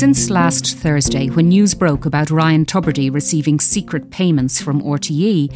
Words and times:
Since 0.00 0.30
last 0.30 0.78
Thursday, 0.78 1.28
when 1.28 1.50
news 1.50 1.74
broke 1.74 2.06
about 2.06 2.30
Ryan 2.30 2.64
Tubridy 2.64 3.12
receiving 3.12 3.60
secret 3.60 4.10
payments 4.10 4.58
from 4.58 4.80
RTE, 4.80 5.54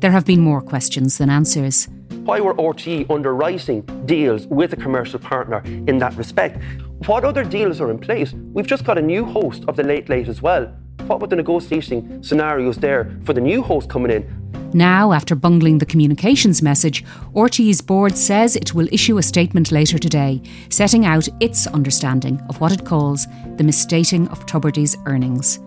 there 0.00 0.10
have 0.10 0.26
been 0.26 0.40
more 0.40 0.60
questions 0.60 1.18
than 1.18 1.30
answers. 1.30 1.86
Why 2.24 2.40
were 2.40 2.54
RTE 2.54 3.08
underwriting 3.08 3.82
deals 4.04 4.48
with 4.48 4.72
a 4.72 4.76
commercial 4.76 5.20
partner 5.20 5.62
in 5.64 5.98
that 5.98 6.16
respect? 6.16 6.60
What 7.06 7.24
other 7.24 7.44
deals 7.44 7.80
are 7.80 7.88
in 7.88 8.00
place? 8.00 8.32
We've 8.52 8.66
just 8.66 8.82
got 8.82 8.98
a 8.98 9.00
new 9.00 9.24
host 9.26 9.64
of 9.68 9.76
the 9.76 9.84
Late 9.84 10.08
Late 10.08 10.26
as 10.26 10.42
well. 10.42 10.64
What 11.06 11.20
were 11.20 11.28
the 11.28 11.36
negotiating 11.36 12.20
scenarios 12.24 12.78
there 12.78 13.16
for 13.22 13.32
the 13.32 13.40
new 13.40 13.62
host 13.62 13.88
coming 13.88 14.10
in? 14.10 14.43
Now, 14.74 15.12
after 15.12 15.36
bungling 15.36 15.78
the 15.78 15.86
communications 15.86 16.60
message, 16.60 17.04
RTE's 17.32 17.80
board 17.80 18.18
says 18.18 18.56
it 18.56 18.74
will 18.74 18.88
issue 18.90 19.18
a 19.18 19.22
statement 19.22 19.70
later 19.70 19.98
today, 19.98 20.42
setting 20.68 21.06
out 21.06 21.28
its 21.38 21.68
understanding 21.68 22.42
of 22.48 22.60
what 22.60 22.72
it 22.72 22.84
calls 22.84 23.28
the 23.56 23.62
misstating 23.62 24.26
of 24.28 24.44
Tubridy's 24.46 24.96
earnings. 25.06 25.60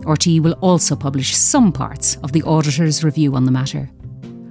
RTE 0.00 0.40
will 0.40 0.54
also 0.54 0.96
publish 0.96 1.36
some 1.36 1.70
parts 1.70 2.16
of 2.24 2.32
the 2.32 2.42
auditor's 2.42 3.04
review 3.04 3.36
on 3.36 3.44
the 3.44 3.52
matter. 3.52 3.88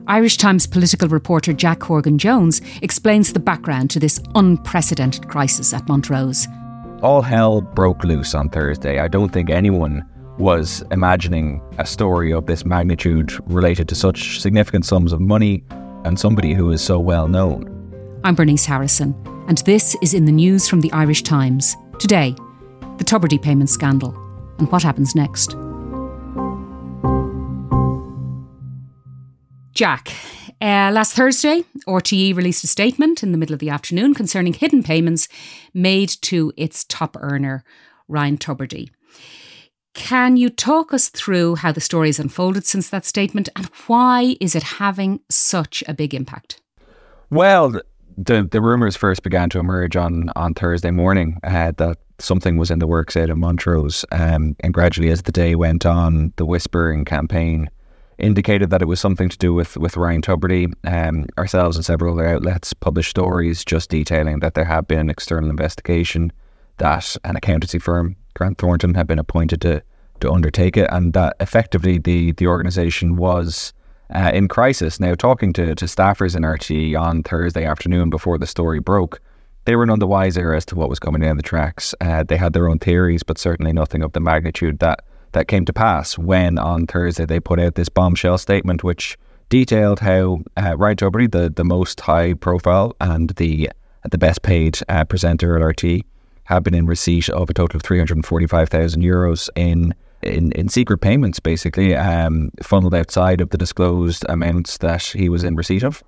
Irish 0.07 0.37
Times 0.37 0.65
political 0.65 1.09
reporter 1.09 1.51
Jack 1.51 1.83
Horgan 1.83 2.17
Jones 2.17 2.61
explains 2.81 3.33
the 3.33 3.41
background 3.41 3.89
to 3.91 3.99
this 3.99 4.21
unprecedented 4.35 5.27
crisis 5.27 5.73
at 5.73 5.87
Montrose. 5.89 6.47
All 7.01 7.21
hell 7.21 7.59
broke 7.59 8.05
loose 8.05 8.33
on 8.35 8.47
Thursday. 8.47 8.99
I 8.99 9.09
don't 9.09 9.33
think 9.33 9.49
anyone 9.49 10.05
was 10.41 10.83
imagining 10.89 11.61
a 11.77 11.85
story 11.85 12.33
of 12.33 12.47
this 12.47 12.65
magnitude 12.65 13.31
related 13.47 13.87
to 13.87 13.93
such 13.93 14.41
significant 14.41 14.83
sums 14.83 15.13
of 15.13 15.21
money 15.21 15.63
and 16.03 16.19
somebody 16.19 16.55
who 16.55 16.71
is 16.71 16.81
so 16.81 16.99
well 16.99 17.27
known. 17.27 17.67
I'm 18.23 18.33
Bernice 18.33 18.65
Harrison, 18.65 19.15
and 19.47 19.59
this 19.59 19.95
is 20.01 20.15
in 20.15 20.25
the 20.25 20.31
news 20.31 20.67
from 20.67 20.81
the 20.81 20.91
Irish 20.93 21.21
Times. 21.21 21.75
Today, 21.99 22.33
the 22.97 23.03
Tubridy 23.03 23.39
payment 23.39 23.69
scandal 23.69 24.15
and 24.57 24.69
what 24.71 24.81
happens 24.81 25.13
next. 25.13 25.51
Jack, 29.73 30.11
uh, 30.59 30.89
last 30.91 31.13
Thursday, 31.13 31.63
RTE 31.87 32.35
released 32.35 32.63
a 32.63 32.67
statement 32.67 33.21
in 33.21 33.31
the 33.31 33.37
middle 33.37 33.53
of 33.53 33.59
the 33.59 33.69
afternoon 33.69 34.15
concerning 34.15 34.53
hidden 34.53 34.81
payments 34.81 35.27
made 35.75 36.09
to 36.23 36.51
its 36.57 36.83
top 36.83 37.15
earner, 37.19 37.63
Ryan 38.07 38.39
Tubridy. 38.39 38.89
Can 39.93 40.37
you 40.37 40.49
talk 40.49 40.93
us 40.93 41.09
through 41.09 41.55
how 41.55 41.71
the 41.71 41.81
story 41.81 42.07
has 42.07 42.19
unfolded 42.19 42.65
since 42.65 42.89
that 42.89 43.05
statement 43.05 43.49
and 43.55 43.65
why 43.87 44.35
is 44.39 44.55
it 44.55 44.63
having 44.63 45.19
such 45.29 45.83
a 45.87 45.93
big 45.93 46.13
impact? 46.13 46.61
Well, 47.29 47.81
the 48.17 48.47
the 48.49 48.61
rumours 48.61 48.95
first 48.95 49.23
began 49.23 49.49
to 49.51 49.59
emerge 49.59 49.95
on, 49.95 50.29
on 50.35 50.53
Thursday 50.53 50.91
morning 50.91 51.39
uh, 51.43 51.71
that 51.77 51.97
something 52.19 52.57
was 52.57 52.71
in 52.71 52.79
the 52.79 52.87
works 52.87 53.17
out 53.17 53.29
of 53.29 53.37
Montrose. 53.37 54.05
Um, 54.11 54.55
and 54.59 54.73
gradually, 54.73 55.09
as 55.09 55.23
the 55.23 55.31
day 55.31 55.55
went 55.55 55.85
on, 55.85 56.33
the 56.35 56.45
whispering 56.45 57.05
campaign 57.05 57.69
indicated 58.17 58.69
that 58.69 58.81
it 58.81 58.87
was 58.87 58.99
something 58.99 59.29
to 59.29 59.37
do 59.37 59.53
with, 59.53 59.77
with 59.77 59.97
Ryan 59.97 60.21
Tubridy. 60.21 60.71
Um, 60.83 61.25
ourselves 61.37 61.75
and 61.75 61.85
several 61.85 62.13
other 62.13 62.27
outlets 62.27 62.73
published 62.73 63.09
stories 63.09 63.65
just 63.65 63.89
detailing 63.89 64.39
that 64.39 64.53
there 64.53 64.65
had 64.65 64.87
been 64.87 64.99
an 64.99 65.09
external 65.09 65.49
investigation, 65.49 66.31
that 66.77 67.15
an 67.23 67.35
accountancy 67.35 67.79
firm 67.79 68.15
Grant 68.33 68.57
Thornton 68.57 68.95
had 68.95 69.07
been 69.07 69.19
appointed 69.19 69.61
to 69.61 69.83
to 70.21 70.31
undertake 70.31 70.77
it, 70.77 70.87
and 70.91 71.13
that 71.13 71.35
effectively 71.39 71.97
the 71.97 72.31
the 72.33 72.47
organisation 72.47 73.15
was 73.15 73.73
uh, 74.13 74.31
in 74.33 74.47
crisis. 74.47 74.99
Now, 74.99 75.15
talking 75.15 75.53
to 75.53 75.75
to 75.75 75.85
staffers 75.85 76.35
in 76.35 76.43
RTE 76.43 76.99
on 76.99 77.23
Thursday 77.23 77.65
afternoon 77.65 78.09
before 78.09 78.37
the 78.37 78.47
story 78.47 78.79
broke, 78.79 79.19
they 79.65 79.75
were 79.75 79.85
none 79.85 79.99
the 79.99 80.07
wiser 80.07 80.53
as 80.53 80.65
to 80.67 80.75
what 80.75 80.89
was 80.89 80.99
coming 80.99 81.21
down 81.21 81.37
the 81.37 81.43
tracks. 81.43 81.93
Uh, 82.01 82.23
they 82.23 82.37
had 82.37 82.53
their 82.53 82.69
own 82.69 82.79
theories, 82.79 83.23
but 83.23 83.37
certainly 83.37 83.73
nothing 83.73 84.03
of 84.03 84.13
the 84.13 84.19
magnitude 84.19 84.79
that 84.79 85.03
that 85.33 85.47
came 85.47 85.65
to 85.65 85.73
pass 85.73 86.17
when 86.17 86.57
on 86.57 86.87
Thursday 86.87 87.25
they 87.25 87.39
put 87.39 87.59
out 87.59 87.75
this 87.75 87.89
bombshell 87.89 88.37
statement, 88.37 88.83
which 88.83 89.17
detailed 89.49 89.99
how 89.99 90.41
uh, 90.57 90.75
Ryan 90.77 90.97
Tubridy, 90.97 91.31
the 91.31 91.49
the 91.49 91.65
most 91.65 91.99
high 92.01 92.33
profile 92.33 92.95
and 93.01 93.29
the 93.31 93.69
the 94.09 94.17
best 94.17 94.41
paid 94.41 94.79
uh, 94.89 95.05
presenter 95.05 95.55
at 95.55 95.75
RTE, 95.75 96.03
have 96.45 96.63
been 96.63 96.73
in 96.73 96.85
receipt 96.85 97.29
of 97.29 97.49
a 97.49 97.53
total 97.53 97.77
of 97.77 97.83
345,000 97.83 99.01
euros 99.01 99.49
in, 99.55 99.93
in, 100.21 100.51
in 100.53 100.69
secret 100.69 100.99
payments, 100.99 101.39
basically, 101.39 101.95
um, 101.95 102.51
funneled 102.61 102.93
outside 102.93 103.41
of 103.41 103.49
the 103.49 103.57
disclosed 103.57 104.25
amounts 104.29 104.77
that 104.79 105.03
he 105.03 105.29
was 105.29 105.43
in 105.43 105.55
receipt 105.55 105.83
of. 105.83 106.03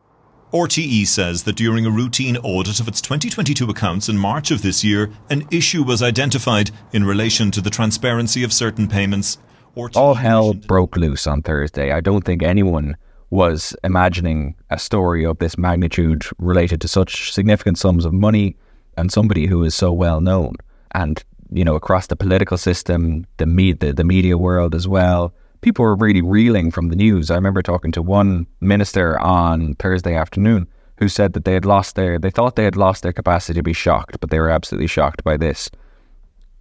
RTE 0.54 1.08
says 1.08 1.44
that 1.44 1.56
during 1.56 1.86
a 1.86 1.90
routine 1.90 2.38
audit 2.38 2.80
of 2.80 2.88
its 2.88 3.02
2022 3.02 3.72
accounts 3.72 4.08
in 4.08 4.18
March 4.20 4.52
of 4.52 4.62
this 4.62 4.84
year, 4.84 5.10
an 5.32 5.48
issue 5.50 5.82
was 5.82 6.04
identified 6.04 6.70
in 6.92 7.04
relation 7.04 7.50
to 7.50 7.62
the 7.62 7.72
transparency 7.72 8.44
of 8.44 8.54
certain 8.54 8.88
payments. 8.88 9.40
RTE 9.76 9.98
All 9.98 10.14
hell 10.14 10.54
broke 10.54 10.96
loose 10.96 11.26
on 11.26 11.42
Thursday. 11.42 11.92
I 11.92 12.02
don't 12.02 12.24
think 12.24 12.44
anyone 12.44 12.96
was 13.32 13.76
imagining 13.84 14.54
a 14.70 14.78
story 14.78 15.26
of 15.26 15.40
this 15.40 15.58
magnitude 15.58 16.24
related 16.38 16.80
to 16.82 16.88
such 16.88 17.34
significant 17.34 17.80
sums 17.80 18.06
of 18.06 18.14
money 18.14 18.56
and 18.98 19.12
somebody 19.12 19.46
who 19.46 19.64
is 19.64 19.76
so 19.76 19.92
well 19.92 20.22
known 20.22 20.56
and 20.92 21.24
you 21.52 21.64
know 21.64 21.76
across 21.76 22.08
the 22.08 22.16
political 22.16 22.58
system 22.58 23.26
the, 23.38 23.46
me- 23.46 23.74
the, 23.74 23.94
the 23.94 24.04
media 24.04 24.38
world 24.38 24.74
as 24.76 24.88
well 24.88 25.34
people 25.64 25.84
were 25.84 25.96
really 25.96 26.22
reeling 26.22 26.70
from 26.70 26.90
the 26.90 26.96
news. 26.96 27.32
I 27.32 27.36
remember 27.36 27.62
talking 27.62 27.92
to 27.94 28.02
one 28.02 28.46
minister 28.62 29.20
on 29.20 29.74
thursday 29.76 30.16
afternoon 30.16 30.68
who 30.98 31.08
said 31.08 31.34
that 31.34 31.46
they 31.46 31.54
had 31.54 31.66
lost 31.66 31.96
their 31.96 32.20
they 32.20 32.30
thought 32.30 32.56
they 32.56 32.66
had 32.66 32.76
lost 32.76 33.02
their 33.02 33.14
capacity 33.14 33.58
to 33.58 33.64
be 33.64 33.74
shocked 33.74 34.20
but 34.20 34.30
they 34.30 34.40
were 34.40 34.50
absolutely 34.50 34.88
shocked 34.88 35.24
by 35.24 35.38
this. 35.38 35.72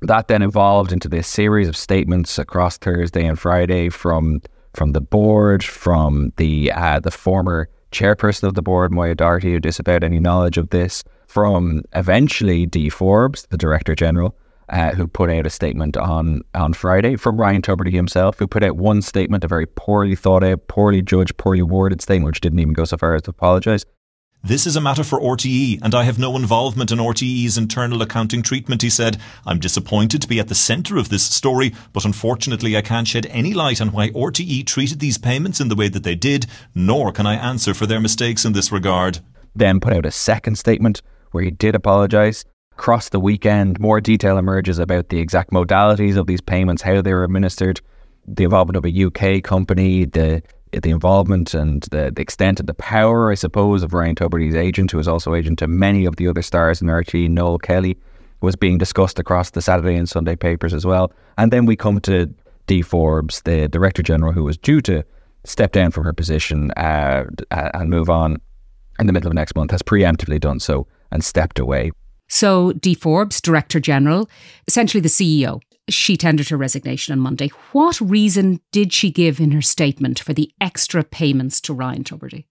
That 0.01 0.27
then 0.27 0.43
evolved 0.43 0.93
into 0.93 1.09
this 1.09 1.29
series 1.29 1.69
of 1.69 1.77
statements 1.77 2.39
across 2.39 2.79
thursday 2.79 3.27
and 3.27 3.39
friday 3.39 3.89
from 3.89 4.41
from 4.73 4.93
the 4.93 5.01
board 5.01 5.63
from 5.63 6.33
the 6.37 6.73
uh, 6.73 7.01
the 7.01 7.11
former 7.11 7.69
chairperson 7.93 8.45
of 8.45 8.55
the 8.55 8.63
board 8.63 8.93
moya 8.93 9.15
Doherty 9.15 9.53
who 9.53 9.61
disavowed 9.61 10.03
any 10.03 10.19
knowledge 10.19 10.59
of 10.59 10.71
this 10.71 11.05
from 11.29 11.83
eventually 11.95 12.67
Dee 12.67 12.89
Forbes, 12.89 13.47
the 13.51 13.57
Director 13.57 13.95
General, 13.95 14.37
uh, 14.69 14.91
who 14.91 15.07
put 15.07 15.31
out 15.31 15.47
a 15.47 15.51
statement 15.51 15.97
on, 15.97 16.43
on 16.55 16.73
Friday, 16.73 17.17
from 17.17 17.41
Ryan 17.41 17.63
Tubridy 17.63 17.93
himself, 17.93 18.39
who 18.39 18.47
put 18.47 18.63
out 18.63 18.77
one 18.77 19.03
statement, 19.03 19.45
a 19.45 19.49
very 19.49 19.67
poorly 19.67 20.15
thought 20.15 20.43
out, 20.43 20.67
poorly 20.69 21.03
judged, 21.03 21.37
poorly 21.37 21.63
worded 21.63 22.01
statement, 22.01 22.27
which 22.27 22.41
didn't 22.41 22.59
even 22.59 22.75
go 22.75 22.85
so 22.85 22.97
far 22.97 23.15
as 23.15 23.23
to 23.23 23.31
apologise. 23.31 23.85
This 24.45 24.67
is 24.67 24.75
a 24.75 24.81
matter 24.81 25.05
for 25.05 25.21
RTE, 25.21 25.79
and 25.83 25.95
I 25.95 26.03
have 26.03 26.19
no 26.19 26.35
involvement 26.35 26.91
in 26.91 26.99
RTE's 26.99 27.57
internal 27.57 28.03
accounting 28.03 28.43
treatment, 28.43 28.83
he 28.83 28.91
said. 28.91 29.19
I'm 29.47 29.61
disappointed 29.61 30.21
to 30.21 30.27
be 30.27 30.41
at 30.41 30.49
the 30.49 30.55
centre 30.57 30.97
of 30.97 31.11
this 31.11 31.23
story, 31.23 31.73
but 31.93 32.05
unfortunately 32.05 32.77
I 32.77 32.83
can't 32.83 33.07
shed 33.07 33.27
any 33.27 33.55
light 33.55 33.81
on 33.81 33.93
why 33.93 34.09
RTE 34.09 34.67
treated 34.67 34.99
these 34.99 35.17
payments 35.17 35.61
in 35.61 35.69
the 35.69 35.77
way 35.77 35.87
that 35.87 36.03
they 36.03 36.17
did, 36.17 36.47
nor 36.75 37.13
can 37.13 37.25
I 37.25 37.37
answer 37.37 37.73
for 37.73 37.87
their 37.87 38.01
mistakes 38.01 38.45
in 38.45 38.53
this 38.53 38.73
regard. 38.73 39.21
Then 39.55 39.79
put 39.79 39.93
out 39.93 40.07
a 40.07 40.11
second 40.11 40.57
statement 40.57 41.03
where 41.31 41.45
he 41.45 41.53
did 41.53 41.77
apologise. 41.77 42.45
Across 42.73 43.11
the 43.11 43.21
weekend, 43.21 43.79
more 43.79 44.01
detail 44.01 44.39
emerges 44.39 44.81
about 44.81 45.11
the 45.11 45.21
exact 45.21 45.53
modalities 45.53 46.17
of 46.17 46.27
these 46.27 46.41
payments, 46.41 46.83
how 46.83 47.01
they 47.01 47.15
were 47.15 47.23
administered, 47.23 47.81
the 48.27 48.43
involvement 48.43 48.77
of 48.77 48.85
a 48.85 49.05
UK 49.05 49.41
company, 49.45 50.05
the 50.05 50.43
the 50.81 50.91
involvement 50.91 51.53
and 51.55 51.83
the, 51.91 52.11
the 52.15 52.23
extent 52.23 52.61
of 52.61 52.67
the 52.67 52.75
power, 52.75 53.31
I 53.31 53.35
suppose, 53.35 53.83
of 53.83 53.93
Ryan 53.93 54.15
Tubridy's 54.15 54.55
agent, 54.55 54.91
who 54.91 54.99
is 54.99 55.09
also 55.09 55.35
agent 55.35 55.59
to 55.59 55.67
many 55.67 56.07
of 56.07 56.17
the 56.17 56.29
other 56.29 56.43
stars 56.43 56.81
in 56.81 56.89
RTE, 56.89 57.29
Noel 57.29 57.59
Kelly, 57.59 57.99
was 58.41 58.57
being 58.57 58.79
discussed 58.79 59.19
across 59.19 59.51
the 59.51 59.63
Saturday 59.63 59.95
and 59.95 60.09
Sunday 60.09 60.37
papers 60.37 60.73
as 60.73 60.87
well. 60.87 61.13
And 61.37 61.53
then 61.53 61.67
we 61.67 61.77
come 61.77 62.01
to 62.01 62.33
Dee 62.67 62.83
Forbes, 62.83 63.43
the 63.43 63.69
Director 63.69 64.03
General, 64.03 64.33
who 64.33 64.45
was 64.45 64.57
due 64.57 64.81
to 64.83 65.05
step 65.45 65.73
down 65.73 65.91
from 65.91 66.05
her 66.05 66.13
position 66.13 66.71
uh, 66.73 67.25
and 67.51 67.91
move 67.91 68.09
on 68.09 68.39
in 68.99 69.07
the 69.07 69.13
middle 69.13 69.29
of 69.29 69.35
next 69.35 69.55
month, 69.55 69.71
has 69.71 69.83
preemptively 69.83 70.41
done 70.41 70.61
so 70.61 70.87
and 71.11 71.25
stepped 71.25 71.59
away. 71.59 71.91
So, 72.29 72.73
Dee 72.73 72.95
Forbes, 72.95 73.41
Director 73.41 73.79
General, 73.79 74.29
essentially 74.67 75.01
the 75.01 75.09
CEO, 75.09 75.61
she 75.89 76.17
tendered 76.17 76.49
her 76.49 76.57
resignation 76.57 77.13
on 77.13 77.21
Monday. 77.21 77.49
What 77.73 78.01
reason 78.01 78.61
did 78.71 78.93
she 78.93 79.11
give 79.11 79.41
in 79.41 79.51
her 79.53 79.63
statement 79.63 80.21
for 80.21 80.33
the 80.33 80.51
extra 80.61 81.03
payments 81.03 81.61
to 81.63 81.75
Ryan 81.75 82.05
Tubridy? 82.05 82.45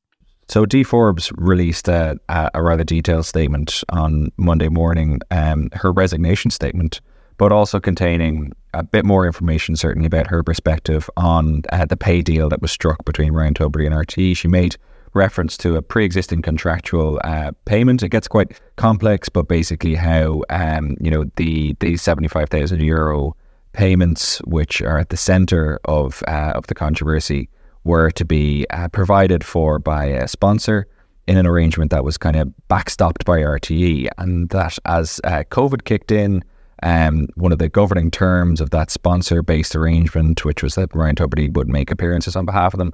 So, 0.48 0.66
Dee 0.66 0.84
Forbes 0.84 1.32
released 1.38 1.88
a, 1.88 2.20
a, 2.28 2.62
rather 2.62 2.84
detailed 2.84 3.26
statement 3.26 3.86
on 3.88 4.34
Monday 4.36 4.68
morning, 4.68 5.22
um, 5.32 5.70
her 5.72 5.94
resignation 5.94 6.52
statement, 6.52 7.00
but 7.38 7.54
also 7.54 7.80
containing 7.80 8.52
a 8.74 8.84
bit 8.84 9.06
more 9.06 9.26
information, 9.26 9.78
certainly 9.78 10.08
about 10.08 10.28
her 10.28 10.44
perspective 10.44 11.10
on 11.16 11.62
uh, 11.72 11.86
the 11.86 11.96
pay 11.96 12.22
deal 12.22 12.50
that 12.50 12.62
was 12.62 12.72
struck 12.72 13.06
between 13.06 13.32
Ryan 13.32 13.54
Tubridy 13.54 13.86
and 13.86 13.96
RT. 13.96 14.36
She 14.36 14.50
made 14.50 14.76
reference 15.14 15.58
to 15.58 15.76
a 15.76 15.82
pre-existing 15.82 16.42
contractual 16.42 17.20
uh, 17.24 17.52
payment. 17.66 18.04
It 18.04 18.10
gets 18.10 18.28
quite 18.28 18.60
complex, 18.78 19.30
but 19.30 19.48
basically 19.48 19.96
how 19.96 20.44
um, 20.50 20.96
you 21.00 21.12
know 21.12 21.26
the 21.36 21.76
the 21.80 21.98
seventy 21.98 22.28
five 22.28 22.50
thousand 22.50 22.82
euro 22.82 23.36
payments, 23.74 24.40
which 24.40 24.82
are 24.82 25.00
at 25.00 25.10
the 25.10 25.18
centre 25.18 25.80
of 25.86 26.24
uh, 26.28 26.54
of 26.56 26.68
the 26.68 26.76
controversy, 26.76 27.50
were 27.84 28.12
to 28.12 28.26
be 28.26 28.66
uh, 28.70 28.88
provided 28.90 29.44
for 29.44 29.80
by 29.80 30.06
a 30.06 30.28
sponsor 30.28 30.88
in 31.28 31.38
an 31.38 31.46
arrangement 31.46 31.92
that 31.92 32.04
was 32.04 32.18
kind 32.18 32.36
of 32.36 32.54
backstopped 32.70 33.26
by 33.26 33.40
RTE, 33.40 34.08
and 34.18 34.50
that 34.50 34.78
as 34.86 35.22
uh, 35.24 35.44
COVID 35.50 35.86
kicked 35.86 36.12
in. 36.12 36.44
um, 36.84 37.28
one 37.36 37.52
of 37.52 37.60
the 37.60 37.70
governing 37.70 38.12
terms 38.12 38.62
of 38.62 38.72
that 38.72 38.90
sponsor 38.90 39.44
based 39.44 39.76
arrangement, 39.76 40.44
which 40.44 40.64
was 40.64 40.76
that 40.76 40.94
Ryan 40.96 41.16
Tubridy 41.16 41.54
would 41.54 41.68
make 41.68 41.92
appearances 41.92 42.36
on 42.36 42.46
behalf 42.46 42.74
of 42.74 42.80
them, 42.80 42.94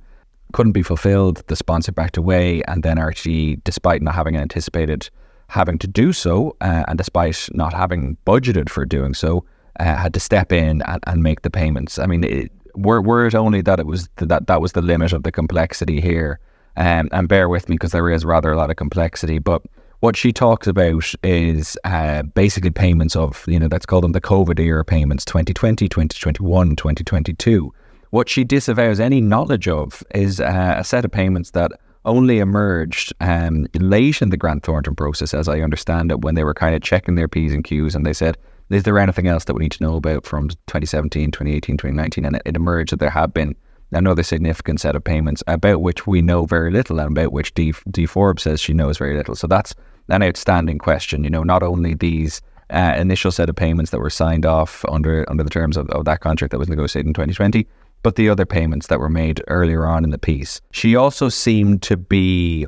couldn't 0.53 0.71
be 0.71 0.83
fulfilled. 0.83 1.43
The 1.47 1.55
sponsor 1.55 1.91
backed 1.91 2.17
away, 2.17 2.61
and 2.67 2.83
then 2.83 2.97
RTE, 2.97 3.63
despite 3.63 4.01
not 4.01 4.15
having 4.15 4.35
anticipated 4.35 5.09
having 5.49 5.77
to 5.79 5.87
do 5.87 6.11
so, 6.11 6.55
uh, 6.61 6.83
and 6.87 6.97
despite 6.97 7.49
not 7.53 7.73
having 7.73 8.17
budgeted 8.25 8.69
for 8.69 8.85
doing 8.85 9.13
so, 9.13 9.45
uh, 9.79 9.95
had 9.95 10.13
to 10.13 10.19
step 10.19 10.51
in 10.51 10.81
and, 10.81 11.03
and 11.07 11.23
make 11.23 11.41
the 11.41 11.49
payments. 11.49 11.99
I 11.99 12.05
mean, 12.05 12.23
it, 12.23 12.51
were, 12.75 13.01
were 13.01 13.25
it 13.25 13.35
only 13.35 13.61
that 13.61 13.79
it 13.79 13.85
was 13.85 14.09
that 14.17 14.47
that 14.47 14.61
was 14.61 14.73
the 14.73 14.81
limit 14.81 15.13
of 15.13 15.23
the 15.23 15.31
complexity 15.31 16.01
here, 16.01 16.39
um, 16.75 17.09
and 17.11 17.27
bear 17.27 17.49
with 17.49 17.69
me 17.69 17.75
because 17.75 17.91
there 17.91 18.09
is 18.09 18.25
rather 18.25 18.51
a 18.51 18.57
lot 18.57 18.69
of 18.69 18.75
complexity, 18.75 19.39
but 19.39 19.63
what 19.99 20.15
she 20.15 20.31
talks 20.31 20.67
about 20.67 21.11
is 21.23 21.77
uh, 21.83 22.21
basically 22.21 22.69
payments 22.69 23.15
of, 23.15 23.43
you 23.47 23.59
know, 23.59 23.67
let's 23.71 23.85
call 23.85 24.01
them 24.01 24.11
the 24.11 24.21
COVID 24.21 24.59
era 24.59 24.85
payments 24.85 25.25
2020, 25.25 25.89
2021, 25.89 26.75
2022. 26.75 27.73
What 28.17 28.29
she 28.29 28.43
disavows 28.43 28.99
any 28.99 29.21
knowledge 29.21 29.67
of 29.67 30.01
is 30.15 30.39
uh, 30.41 30.73
a 30.75 30.83
set 30.83 31.05
of 31.05 31.11
payments 31.11 31.51
that 31.51 31.71
only 32.03 32.39
emerged 32.39 33.13
um, 33.21 33.67
late 33.75 34.23
in 34.23 34.31
the 34.31 34.37
Grant 34.37 34.63
Thornton 34.63 34.95
process, 34.95 35.35
as 35.35 35.47
I 35.47 35.59
understand 35.59 36.09
it, 36.09 36.21
when 36.21 36.33
they 36.33 36.43
were 36.43 36.55
kind 36.55 36.73
of 36.73 36.81
checking 36.81 37.13
their 37.13 37.27
P's 37.27 37.53
and 37.53 37.63
Q's 37.63 37.93
and 37.93 38.07
they 38.07 38.13
said, 38.13 38.35
is 38.71 38.81
there 38.81 38.97
anything 38.97 39.27
else 39.27 39.43
that 39.43 39.53
we 39.53 39.61
need 39.65 39.73
to 39.73 39.83
know 39.83 39.97
about 39.97 40.25
from 40.25 40.49
2017, 40.49 41.29
2018, 41.29 41.77
2019? 41.77 42.25
And 42.25 42.37
it, 42.37 42.41
it 42.43 42.55
emerged 42.55 42.91
that 42.91 42.99
there 42.99 43.11
have 43.11 43.35
been 43.35 43.55
another 43.91 44.23
significant 44.23 44.81
set 44.81 44.95
of 44.95 45.03
payments 45.03 45.43
about 45.45 45.83
which 45.83 46.07
we 46.07 46.23
know 46.23 46.47
very 46.47 46.71
little 46.71 46.99
and 46.99 47.15
about 47.15 47.31
which 47.31 47.53
D, 47.53 47.71
Dee 47.91 48.07
Forbes 48.07 48.41
says 48.41 48.59
she 48.59 48.73
knows 48.73 48.97
very 48.97 49.15
little. 49.15 49.35
So 49.35 49.45
that's 49.45 49.75
an 50.09 50.23
outstanding 50.23 50.79
question. 50.79 51.23
You 51.23 51.29
know, 51.29 51.43
not 51.43 51.61
only 51.61 51.93
these 51.93 52.41
uh, 52.71 52.95
initial 52.97 53.31
set 53.31 53.47
of 53.47 53.55
payments 53.55 53.91
that 53.91 53.99
were 53.99 54.09
signed 54.09 54.45
off 54.45 54.83
under 54.89 55.23
under 55.29 55.43
the 55.43 55.51
terms 55.51 55.77
of, 55.77 55.87
of 55.91 56.05
that 56.05 56.19
contract 56.19 56.51
that 56.51 56.57
was 56.57 56.67
negotiated 56.67 57.07
in 57.07 57.13
2020, 57.13 57.67
but 58.03 58.15
the 58.15 58.29
other 58.29 58.45
payments 58.45 58.87
that 58.87 58.99
were 58.99 59.09
made 59.09 59.43
earlier 59.47 59.85
on 59.85 60.03
in 60.03 60.11
the 60.11 60.17
piece. 60.17 60.61
She 60.71 60.95
also 60.95 61.29
seemed 61.29 61.81
to 61.83 61.97
be 61.97 62.67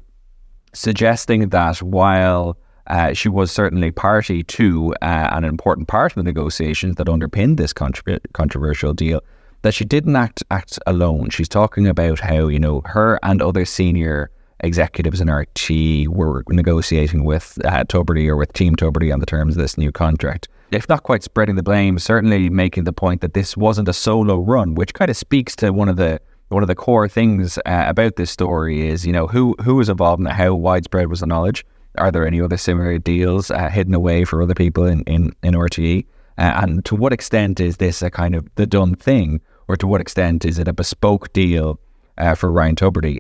suggesting 0.74 1.50
that 1.50 1.82
while 1.82 2.58
uh, 2.88 3.14
she 3.14 3.30
was 3.30 3.52
certainly 3.52 3.92
party 3.92 4.44
to 4.44 4.94
uh, 5.02 5.30
an 5.32 5.44
important 5.44 5.88
part 5.88 6.12
of 6.12 6.16
the 6.16 6.24
negotiations 6.24 6.96
that 6.96 7.08
underpinned 7.08 7.58
this 7.58 7.72
contra- 7.72 8.20
controversial 8.34 8.94
deal, 8.94 9.22
that 9.62 9.74
she 9.74 9.86
didn't 9.86 10.16
act 10.16 10.44
act 10.52 10.80
alone. 10.88 11.30
She's 11.30 11.50
talking 11.50 11.88
about 11.88 12.20
how 12.20 12.48
you 12.48 12.60
know 12.60 12.82
her 12.86 13.20
and 13.24 13.42
other 13.42 13.66
senior 13.66 14.32
executives 14.62 15.22
in 15.22 15.32
RT 15.32 16.08
were 16.08 16.44
negotiating 16.50 17.24
with 17.24 17.58
uh, 17.64 17.84
or 17.94 18.36
with 18.36 18.54
Team 18.54 18.76
Tubridy 18.76 19.14
on 19.14 19.20
the 19.20 19.26
terms 19.26 19.56
of 19.56 19.62
this 19.62 19.78
new 19.78 19.92
contract. 19.92 20.48
If 20.72 20.88
not 20.88 21.04
quite 21.04 21.24
spreading 21.24 21.56
the 21.56 21.64
blame, 21.64 21.98
certainly 21.98 22.50
making 22.50 22.84
the 22.84 22.94
point 22.94 23.22
that 23.22 23.34
this 23.34 23.58
wasn't 23.58 23.88
a 23.88 23.94
solo 23.94 24.40
run, 24.40 24.76
which 24.76 24.94
kind 24.94 25.10
of 25.10 25.18
speaks 25.18 25.56
to 25.58 25.72
one 25.72 25.90
of 25.90 25.96
the 25.96 26.22
one 26.50 26.64
of 26.64 26.68
the 26.68 26.76
core 26.76 27.08
things 27.08 27.58
uh, 27.60 27.86
about 27.88 28.16
this 28.16 28.32
story 28.32 28.88
is 28.88 29.06
you 29.06 29.14
know 29.14 29.28
who 29.28 29.56
who 29.64 29.76
was 29.76 29.90
involved 29.90 30.20
and 30.20 30.30
how 30.30 30.54
widespread 30.54 31.08
was 31.08 31.22
the 31.22 31.26
knowledge. 31.26 31.66
Are 31.98 32.12
there 32.12 32.26
any 32.26 32.40
other 32.40 32.58
similar 32.58 33.00
deals 33.00 33.50
uh, 33.50 33.70
hidden 33.70 33.96
away 33.96 34.26
for 34.26 34.44
other 34.44 34.54
people 34.54 34.86
in 34.86 35.02
in, 35.04 35.34
in 35.42 35.56
RTE? 35.56 36.06
Uh, 36.38 36.62
and 36.64 36.86
to 36.86 36.96
what 36.96 37.14
extent 37.14 37.60
is 37.60 37.78
this 37.78 38.02
a 38.02 38.12
kind 38.12 38.36
of 38.36 38.48
the 38.56 38.68
done 38.68 38.96
thing, 38.96 39.42
or 39.68 39.76
to 39.76 39.88
what 39.88 40.02
extent 40.02 40.46
is 40.46 40.60
it 40.60 40.68
a 40.68 40.74
bespoke 40.74 41.34
deal 41.34 41.80
uh, 42.18 42.36
for 42.36 42.52
Ryan 42.52 42.76
Tubridy? 42.76 43.18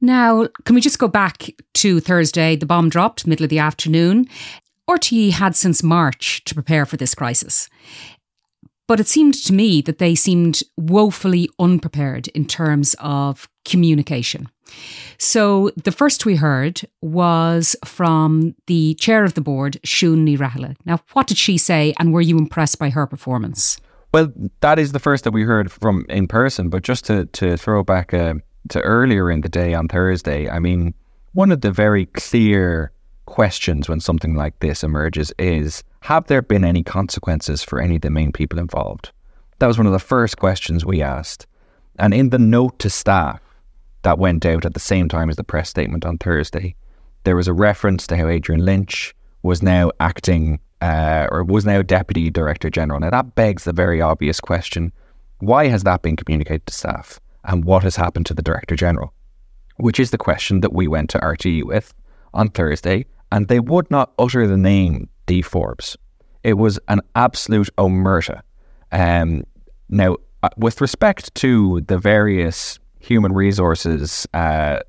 Now, 0.00 0.48
can 0.64 0.74
we 0.74 0.80
just 0.80 0.98
go 0.98 1.06
back 1.06 1.50
to 1.74 2.00
Thursday? 2.00 2.56
The 2.56 2.66
bomb 2.66 2.88
dropped, 2.88 3.26
middle 3.26 3.44
of 3.44 3.50
the 3.50 3.60
afternoon. 3.60 4.26
RTE 4.88 5.32
had 5.32 5.56
since 5.56 5.82
March 5.82 6.44
to 6.44 6.54
prepare 6.54 6.86
for 6.86 6.96
this 6.96 7.14
crisis. 7.14 7.68
But 8.88 9.00
it 9.00 9.08
seemed 9.08 9.34
to 9.44 9.52
me 9.52 9.80
that 9.82 9.98
they 9.98 10.14
seemed 10.14 10.62
woefully 10.76 11.48
unprepared 11.58 12.28
in 12.28 12.46
terms 12.46 12.94
of 12.98 13.48
communication. 13.64 14.48
So 15.18 15.70
the 15.82 15.92
first 15.92 16.26
we 16.26 16.36
heard 16.36 16.82
was 17.00 17.76
from 17.84 18.54
the 18.66 18.94
chair 18.94 19.24
of 19.24 19.34
the 19.34 19.40
board, 19.40 19.78
Ní 19.84 20.36
Raghallaigh. 20.36 20.76
Now, 20.84 21.00
what 21.12 21.26
did 21.26 21.38
she 21.38 21.58
say, 21.58 21.94
and 21.98 22.12
were 22.12 22.20
you 22.20 22.38
impressed 22.38 22.78
by 22.78 22.90
her 22.90 23.06
performance? 23.06 23.78
Well, 24.12 24.32
that 24.60 24.78
is 24.78 24.92
the 24.92 24.98
first 24.98 25.24
that 25.24 25.32
we 25.32 25.44
heard 25.44 25.70
from 25.70 26.04
in 26.08 26.26
person. 26.26 26.68
But 26.68 26.82
just 26.82 27.06
to, 27.06 27.26
to 27.26 27.56
throw 27.56 27.82
back 27.82 28.12
a 28.12 28.36
to 28.68 28.80
earlier 28.82 29.30
in 29.30 29.40
the 29.40 29.48
day 29.48 29.74
on 29.74 29.88
Thursday, 29.88 30.48
I 30.48 30.58
mean, 30.58 30.94
one 31.32 31.50
of 31.50 31.62
the 31.62 31.70
very 31.70 32.06
clear 32.06 32.92
questions 33.26 33.88
when 33.88 34.00
something 34.00 34.34
like 34.34 34.58
this 34.60 34.82
emerges 34.82 35.32
is 35.38 35.82
Have 36.00 36.26
there 36.26 36.42
been 36.42 36.64
any 36.64 36.82
consequences 36.82 37.62
for 37.62 37.80
any 37.80 37.96
of 37.96 38.02
the 38.02 38.10
main 38.10 38.32
people 38.32 38.58
involved? 38.58 39.12
That 39.58 39.66
was 39.66 39.78
one 39.78 39.86
of 39.86 39.92
the 39.92 39.98
first 39.98 40.38
questions 40.38 40.84
we 40.84 41.02
asked. 41.02 41.46
And 41.98 42.12
in 42.12 42.30
the 42.30 42.38
note 42.38 42.78
to 42.80 42.90
staff 42.90 43.40
that 44.02 44.18
went 44.18 44.44
out 44.44 44.64
at 44.64 44.74
the 44.74 44.80
same 44.80 45.08
time 45.08 45.30
as 45.30 45.36
the 45.36 45.44
press 45.44 45.68
statement 45.68 46.04
on 46.04 46.18
Thursday, 46.18 46.74
there 47.24 47.36
was 47.36 47.48
a 47.48 47.52
reference 47.52 48.06
to 48.08 48.16
how 48.16 48.28
Adrian 48.28 48.64
Lynch 48.64 49.14
was 49.42 49.62
now 49.62 49.92
acting 50.00 50.58
uh, 50.80 51.28
or 51.30 51.44
was 51.44 51.64
now 51.64 51.82
Deputy 51.82 52.30
Director 52.30 52.70
General. 52.70 53.00
Now, 53.00 53.10
that 53.10 53.34
begs 53.36 53.64
the 53.64 53.72
very 53.72 54.00
obvious 54.00 54.40
question 54.40 54.92
why 55.38 55.66
has 55.66 55.82
that 55.82 56.02
been 56.02 56.14
communicated 56.14 56.66
to 56.66 56.72
staff? 56.72 57.20
and 57.44 57.64
what 57.64 57.82
has 57.82 57.96
happened 57.96 58.26
to 58.26 58.34
the 58.34 58.42
Director 58.42 58.76
General? 58.76 59.12
Which 59.76 59.98
is 59.98 60.10
the 60.10 60.18
question 60.18 60.60
that 60.60 60.72
we 60.72 60.86
went 60.86 61.10
to 61.10 61.18
RTE 61.18 61.64
with 61.64 61.92
on 62.34 62.48
Thursday, 62.48 63.06
and 63.30 63.48
they 63.48 63.60
would 63.60 63.90
not 63.90 64.12
utter 64.18 64.46
the 64.46 64.56
name 64.56 65.08
Dee 65.26 65.42
Forbes. 65.42 65.96
It 66.42 66.54
was 66.54 66.78
an 66.88 67.00
absolute 67.14 67.68
omerta. 67.78 68.42
Um, 68.90 69.44
now, 69.88 70.16
uh, 70.42 70.48
with 70.56 70.80
respect 70.80 71.34
to 71.36 71.80
the 71.82 71.98
various 71.98 72.78
human 72.98 73.32
resources 73.32 74.26
uh, 74.34 74.80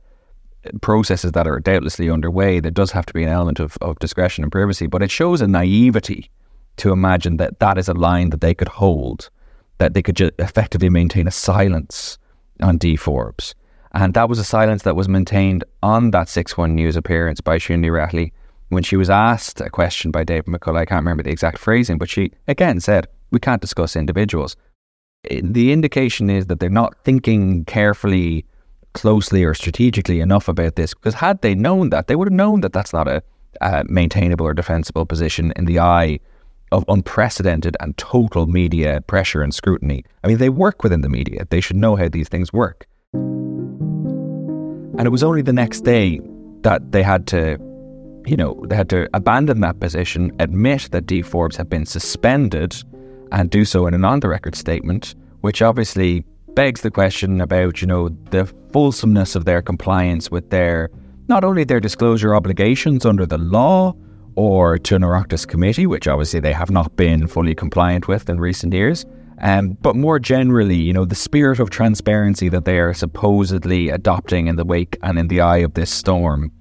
processes 0.82 1.32
that 1.34 1.48
are 1.48 1.60
doubtlessly 1.60 2.10
underway, 2.10 2.60
there 2.60 2.72
does 2.72 2.92
have 2.92 3.06
to 3.06 3.14
be 3.14 3.24
an 3.24 3.30
element 3.30 3.60
of, 3.60 3.78
of 3.82 4.00
discretion 4.00 4.44
and 4.44 4.52
privacy, 4.52 4.88
but 4.88 5.04
it 5.04 5.12
shows 5.12 5.42
a 5.42 5.48
naivety 5.48 6.30
to 6.78 6.92
imagine 6.92 7.38
that 7.38 7.60
that 7.60 7.78
is 7.78 7.88
a 7.88 7.94
line 7.94 8.30
that 8.32 8.42
they 8.42 8.54
could 8.54 8.68
hold, 8.68 9.30
that 9.78 9.94
they 9.94 10.02
could 10.02 10.16
just 10.16 10.34
effectively 10.40 10.90
maintain 10.90 11.28
a 11.28 11.32
silence 11.32 12.18
on 12.62 12.78
Dee 12.78 12.96
Forbes. 12.96 13.54
And 13.94 14.14
that 14.16 14.28
was 14.28 14.40
a 14.40 14.44
silence 14.44 14.84
that 14.84 14.96
was 14.96 15.08
maintained 15.08 15.64
on 15.84 16.12
that 16.12 16.28
6 16.28 16.58
1 16.58 16.74
news 16.74 16.96
appearance 16.96 17.42
by 17.42 17.58
Ní 17.58 17.90
Raghallaigh 17.92 18.32
when 18.70 18.84
she 18.84 18.96
was 18.96 19.10
asked 19.10 19.62
a 19.62 19.70
question 19.70 20.10
by 20.10 20.24
David 20.24 20.48
McCullagh. 20.48 20.82
I 20.82 20.86
can't 20.86 21.02
remember 21.02 21.24
the 21.24 21.30
exact 21.30 21.60
phrasing, 21.60 21.98
but 21.98 22.10
she 22.10 22.32
again 22.48 22.80
said, 22.80 23.08
We 23.32 23.40
can't 23.40 23.62
discuss 23.62 23.96
individuals. 23.96 24.56
Eh, 25.30 25.42
the 25.44 25.72
indication 25.72 26.30
is 26.30 26.48
that 26.48 26.60
they're 26.60 26.70
not 26.70 26.96
thinking 27.04 27.66
carefully, 27.66 28.46
closely, 28.94 29.44
or 29.44 29.54
strategically 29.54 30.20
enough 30.22 30.48
about 30.48 30.76
this 30.76 30.94
because 30.96 31.14
had 31.14 31.42
they 31.42 31.54
known 31.54 31.92
that, 31.92 32.08
they 32.08 32.16
would 32.16 32.28
have 32.28 32.34
known 32.34 32.62
that 32.62 32.74
that's 32.74 32.94
not 32.94 33.08
a, 33.08 33.22
a 33.62 33.84
maintainable 33.88 34.48
or 34.48 34.56
defensible 34.56 35.06
position 35.06 35.54
in 35.56 35.66
the 35.66 35.80
eye 35.80 36.20
of 36.72 36.84
unprecedented 36.88 37.78
and 37.80 37.96
total 38.00 38.48
media 38.48 39.02
pressure 39.06 39.44
and 39.44 39.54
scrutiny. 39.54 40.04
I 40.24 40.28
mean, 40.28 40.40
they 40.40 40.50
work 40.50 40.82
within 40.82 41.02
the 41.02 41.10
media, 41.10 41.46
they 41.52 41.62
should 41.62 41.78
know 41.78 41.96
how 41.96 42.10
these 42.10 42.28
things 42.28 42.52
work. 42.52 42.88
And 44.98 45.08
it 45.08 45.10
was 45.10 45.24
only 45.24 45.42
the 45.42 45.54
next 45.54 45.82
day 45.82 46.20
that 46.62 46.92
they 46.92 47.04
had 47.04 47.28
to, 47.28 47.58
you 48.26 48.38
know, 48.38 48.64
they 48.68 48.76
had 48.76 48.90
to 48.90 49.10
abandon 49.14 49.62
that 49.62 49.80
position, 49.80 50.32
admit 50.40 50.90
that 50.92 51.06
Dee 51.06 51.22
Forbes 51.22 51.56
had 51.58 51.70
been 51.70 51.86
suspended, 51.86 52.76
and 53.32 53.50
do 53.50 53.66
so 53.66 53.88
in 53.88 53.94
an 53.94 54.06
on 54.06 54.20
the 54.20 54.30
record 54.30 54.56
statement, 54.56 55.16
which 55.42 55.62
obviously 55.62 56.24
begs 56.54 56.82
the 56.82 56.92
question 56.92 57.42
about, 57.42 57.82
you 57.82 57.88
know, 57.88 58.10
the 58.30 58.46
fulsomeness 58.72 59.36
of 59.36 59.46
their 59.46 59.62
compliance 59.62 60.30
with 60.30 60.52
their 60.52 60.90
not 61.28 61.44
only 61.44 61.64
their 61.64 61.80
disclosure 61.80 62.36
obligations 62.36 63.06
under 63.06 63.26
the 63.26 63.38
law, 63.38 63.96
or 64.36 64.78
to 64.78 64.96
an 64.96 65.04
Oireachtas 65.04 65.48
committee, 65.48 65.88
which 65.88 66.08
obviously 66.08 66.40
they 66.40 66.54
have 66.54 66.72
not 66.72 66.96
been 66.96 67.28
fully 67.28 67.56
compliant 67.56 68.08
with 68.08 68.30
in 68.30 68.40
recent 68.40 68.74
years. 68.74 69.06
Um, 69.40 69.78
but 69.82 69.96
more 69.96 70.20
generally, 70.20 70.76
you 70.76 70.94
know, 70.94 71.06
the 71.06 71.16
spirit 71.16 71.60
of 71.60 71.70
transparency 71.70 72.50
that 72.50 72.66
they 72.66 72.80
are 72.80 72.94
supposedly 72.94 73.90
adopting 73.90 74.48
in 74.48 74.56
the 74.56 74.64
wake 74.64 74.98
and 75.04 75.18
in 75.18 75.28
the 75.28 75.42
eye 75.42 75.58
of 75.58 75.74
this 75.74 75.92
storm, 75.92 76.52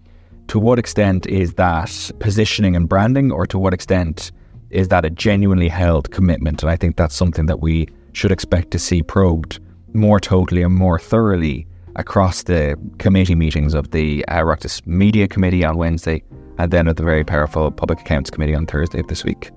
to 0.48 0.58
what 0.58 0.78
extent 0.78 1.26
is 1.26 1.54
that 1.54 2.10
positioning 2.18 2.74
and 2.76 2.88
branding, 2.88 3.30
or 3.30 3.46
to 3.46 3.58
what 3.58 3.74
extent 3.74 4.32
is 4.70 4.88
that 4.88 5.04
a 5.04 5.10
genuinely 5.10 5.68
held 5.68 6.10
commitment? 6.10 6.62
And 6.62 6.70
I 6.70 6.76
think 6.76 6.96
that's 6.96 7.14
something 7.14 7.46
that 7.46 7.60
we 7.60 7.88
should 8.12 8.32
expect 8.32 8.70
to 8.72 8.78
see 8.78 9.02
probed 9.02 9.60
more 9.94 10.18
totally 10.18 10.62
and 10.62 10.74
more 10.74 10.98
thoroughly 10.98 11.66
across 11.96 12.44
the 12.44 12.76
committee 12.98 13.34
meetings 13.34 13.74
of 13.74 13.90
the 13.90 14.24
uh, 14.26 14.56
Media 14.86 15.28
Committee 15.28 15.64
on 15.64 15.76
Wednesday 15.76 16.22
and 16.58 16.70
then 16.70 16.88
at 16.88 16.96
the 16.96 17.02
very 17.02 17.24
powerful 17.24 17.70
Public 17.70 18.00
Accounts 18.00 18.30
Committee 18.30 18.54
on 18.54 18.66
Thursday 18.66 19.00
of 19.00 19.08
this 19.08 19.24
week. 19.24 19.50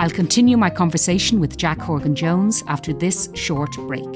I'll 0.00 0.08
continue 0.08 0.56
my 0.56 0.70
conversation 0.70 1.40
with 1.40 1.58
Jack 1.58 1.78
Horgan 1.78 2.14
Jones 2.14 2.64
after 2.66 2.94
this 2.94 3.28
short 3.34 3.76
break. 3.86 4.10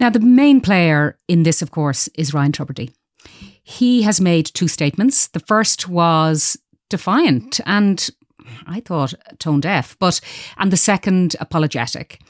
Now, 0.00 0.08
the 0.08 0.20
main 0.20 0.62
player 0.62 1.18
in 1.28 1.42
this, 1.42 1.60
of 1.60 1.70
course, 1.70 2.08
is 2.14 2.32
Ryan 2.32 2.52
Tubridy. 2.52 2.94
He 3.62 4.00
has 4.02 4.22
made 4.22 4.46
two 4.46 4.68
statements. 4.68 5.28
The 5.28 5.40
first 5.40 5.86
was 5.86 6.56
defiant 6.88 7.60
and 7.66 8.08
I 8.66 8.80
thought 8.80 9.12
tone 9.38 9.60
deaf, 9.60 9.98
but 10.00 10.18
and 10.56 10.72
the 10.72 10.78
second 10.78 11.36
apologetic. 11.38 12.22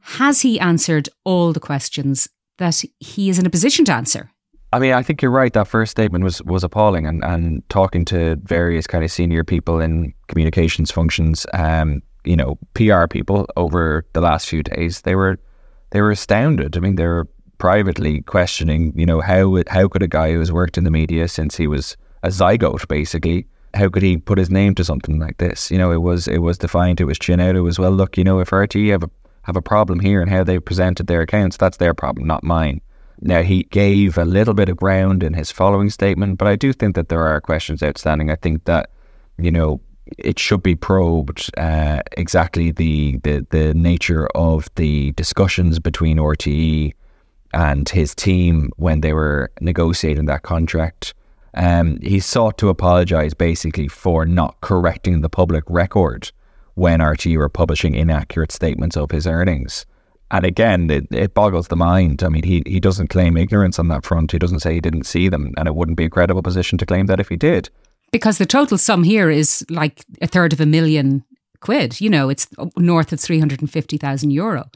Has 0.00 0.42
he 0.42 0.60
answered 0.60 1.08
all 1.24 1.52
the 1.52 1.58
questions 1.58 2.28
that 2.58 2.84
he 3.00 3.30
is 3.30 3.40
in 3.40 3.46
a 3.46 3.50
position 3.50 3.84
to 3.86 3.94
answer? 3.94 4.30
I 4.72 4.78
mean, 4.78 4.92
I 4.92 5.02
think 5.02 5.22
you're 5.22 5.30
right. 5.30 5.52
That 5.52 5.66
first 5.66 5.90
statement 5.90 6.24
was 6.24 6.42
was 6.42 6.62
appalling, 6.62 7.06
and 7.06 7.24
and 7.24 7.66
talking 7.68 8.04
to 8.06 8.36
various 8.42 8.86
kind 8.86 9.02
of 9.02 9.10
senior 9.10 9.44
people 9.44 9.80
in 9.80 10.12
communications 10.28 10.90
functions, 10.90 11.46
um, 11.54 12.02
you 12.24 12.36
know, 12.36 12.58
PR 12.74 13.06
people 13.06 13.46
over 13.56 14.04
the 14.12 14.20
last 14.20 14.48
few 14.48 14.62
days, 14.62 15.02
they 15.02 15.14
were 15.14 15.38
they 15.90 16.02
were 16.02 16.10
astounded. 16.10 16.76
I 16.76 16.80
mean, 16.80 16.96
they 16.96 17.06
were 17.06 17.26
privately 17.56 18.22
questioning, 18.22 18.92
you 18.94 19.06
know, 19.06 19.20
how 19.20 19.62
how 19.68 19.88
could 19.88 20.02
a 20.02 20.08
guy 20.08 20.32
who 20.32 20.38
has 20.38 20.52
worked 20.52 20.76
in 20.76 20.84
the 20.84 20.90
media 20.90 21.28
since 21.28 21.56
he 21.56 21.66
was 21.66 21.96
a 22.22 22.28
zygote, 22.28 22.86
basically, 22.88 23.46
how 23.74 23.88
could 23.88 24.02
he 24.02 24.16
put 24.16 24.38
his 24.38 24.50
name 24.50 24.74
to 24.74 24.84
something 24.84 25.18
like 25.18 25.38
this? 25.38 25.70
You 25.70 25.78
know, 25.78 25.92
it 25.92 26.02
was 26.02 26.28
it 26.28 26.38
was 26.38 26.58
defiant, 26.58 27.00
it 27.00 27.04
was 27.04 27.18
chin 27.18 27.40
out, 27.40 27.56
it 27.56 27.62
was 27.62 27.78
well, 27.78 27.90
look, 27.90 28.18
you 28.18 28.24
know, 28.24 28.40
if 28.40 28.52
RT 28.52 28.74
have 28.74 29.02
a 29.02 29.10
have 29.42 29.56
a 29.56 29.62
problem 29.62 30.00
here 30.00 30.20
and 30.20 30.30
how 30.30 30.44
they 30.44 30.58
presented 30.58 31.06
their 31.06 31.22
accounts, 31.22 31.56
that's 31.56 31.78
their 31.78 31.94
problem, 31.94 32.26
not 32.26 32.44
mine. 32.44 32.82
Now, 33.20 33.42
he 33.42 33.64
gave 33.64 34.16
a 34.16 34.24
little 34.24 34.54
bit 34.54 34.68
of 34.68 34.76
ground 34.76 35.22
in 35.22 35.34
his 35.34 35.50
following 35.50 35.90
statement, 35.90 36.38
but 36.38 36.46
I 36.46 36.56
do 36.56 36.72
think 36.72 36.94
that 36.94 37.08
there 37.08 37.26
are 37.26 37.40
questions 37.40 37.82
outstanding. 37.82 38.30
I 38.30 38.36
think 38.36 38.64
that, 38.64 38.90
you 39.38 39.50
know, 39.50 39.80
it 40.16 40.38
should 40.38 40.62
be 40.62 40.74
probed 40.74 41.50
uh, 41.58 42.02
exactly 42.12 42.70
the, 42.70 43.18
the, 43.24 43.46
the 43.50 43.74
nature 43.74 44.26
of 44.34 44.68
the 44.76 45.12
discussions 45.12 45.78
between 45.78 46.18
RTE 46.18 46.94
and 47.52 47.88
his 47.88 48.14
team 48.14 48.70
when 48.76 49.00
they 49.00 49.12
were 49.12 49.50
negotiating 49.60 50.26
that 50.26 50.42
contract. 50.42 51.14
Um, 51.54 51.98
he 52.00 52.20
sought 52.20 52.58
to 52.58 52.68
apologise 52.68 53.34
basically 53.34 53.88
for 53.88 54.24
not 54.26 54.60
correcting 54.60 55.22
the 55.22 55.28
public 55.28 55.64
record 55.66 56.30
when 56.74 57.00
RTE 57.00 57.36
were 57.36 57.48
publishing 57.48 57.94
inaccurate 57.94 58.52
statements 58.52 58.96
of 58.96 59.10
his 59.10 59.26
earnings. 59.26 59.86
And 60.30 60.44
again, 60.44 60.90
it, 60.90 61.06
it 61.10 61.34
boggles 61.34 61.68
the 61.68 61.76
mind. 61.76 62.22
I 62.22 62.28
mean, 62.28 62.42
he, 62.42 62.62
he 62.66 62.80
doesn't 62.80 63.08
claim 63.08 63.36
ignorance 63.36 63.78
on 63.78 63.88
that 63.88 64.04
front. 64.04 64.32
He 64.32 64.38
doesn't 64.38 64.60
say 64.60 64.74
he 64.74 64.80
didn't 64.80 65.04
see 65.04 65.28
them, 65.28 65.54
and 65.56 65.66
it 65.66 65.74
wouldn't 65.74 65.96
be 65.96 66.04
a 66.04 66.10
credible 66.10 66.42
position 66.42 66.76
to 66.78 66.86
claim 66.86 67.06
that 67.06 67.20
if 67.20 67.28
he 67.28 67.36
did. 67.36 67.70
Because 68.12 68.38
the 68.38 68.46
total 68.46 68.78
sum 68.78 69.04
here 69.04 69.30
is 69.30 69.64
like 69.70 70.04
a 70.20 70.26
third 70.26 70.52
of 70.52 70.60
a 70.60 70.66
million 70.66 71.24
quid. 71.60 72.00
You 72.00 72.10
know, 72.10 72.28
it's 72.28 72.46
north 72.76 73.12
of 73.12 73.20
350,000 73.20 74.30
euro. 74.30 74.70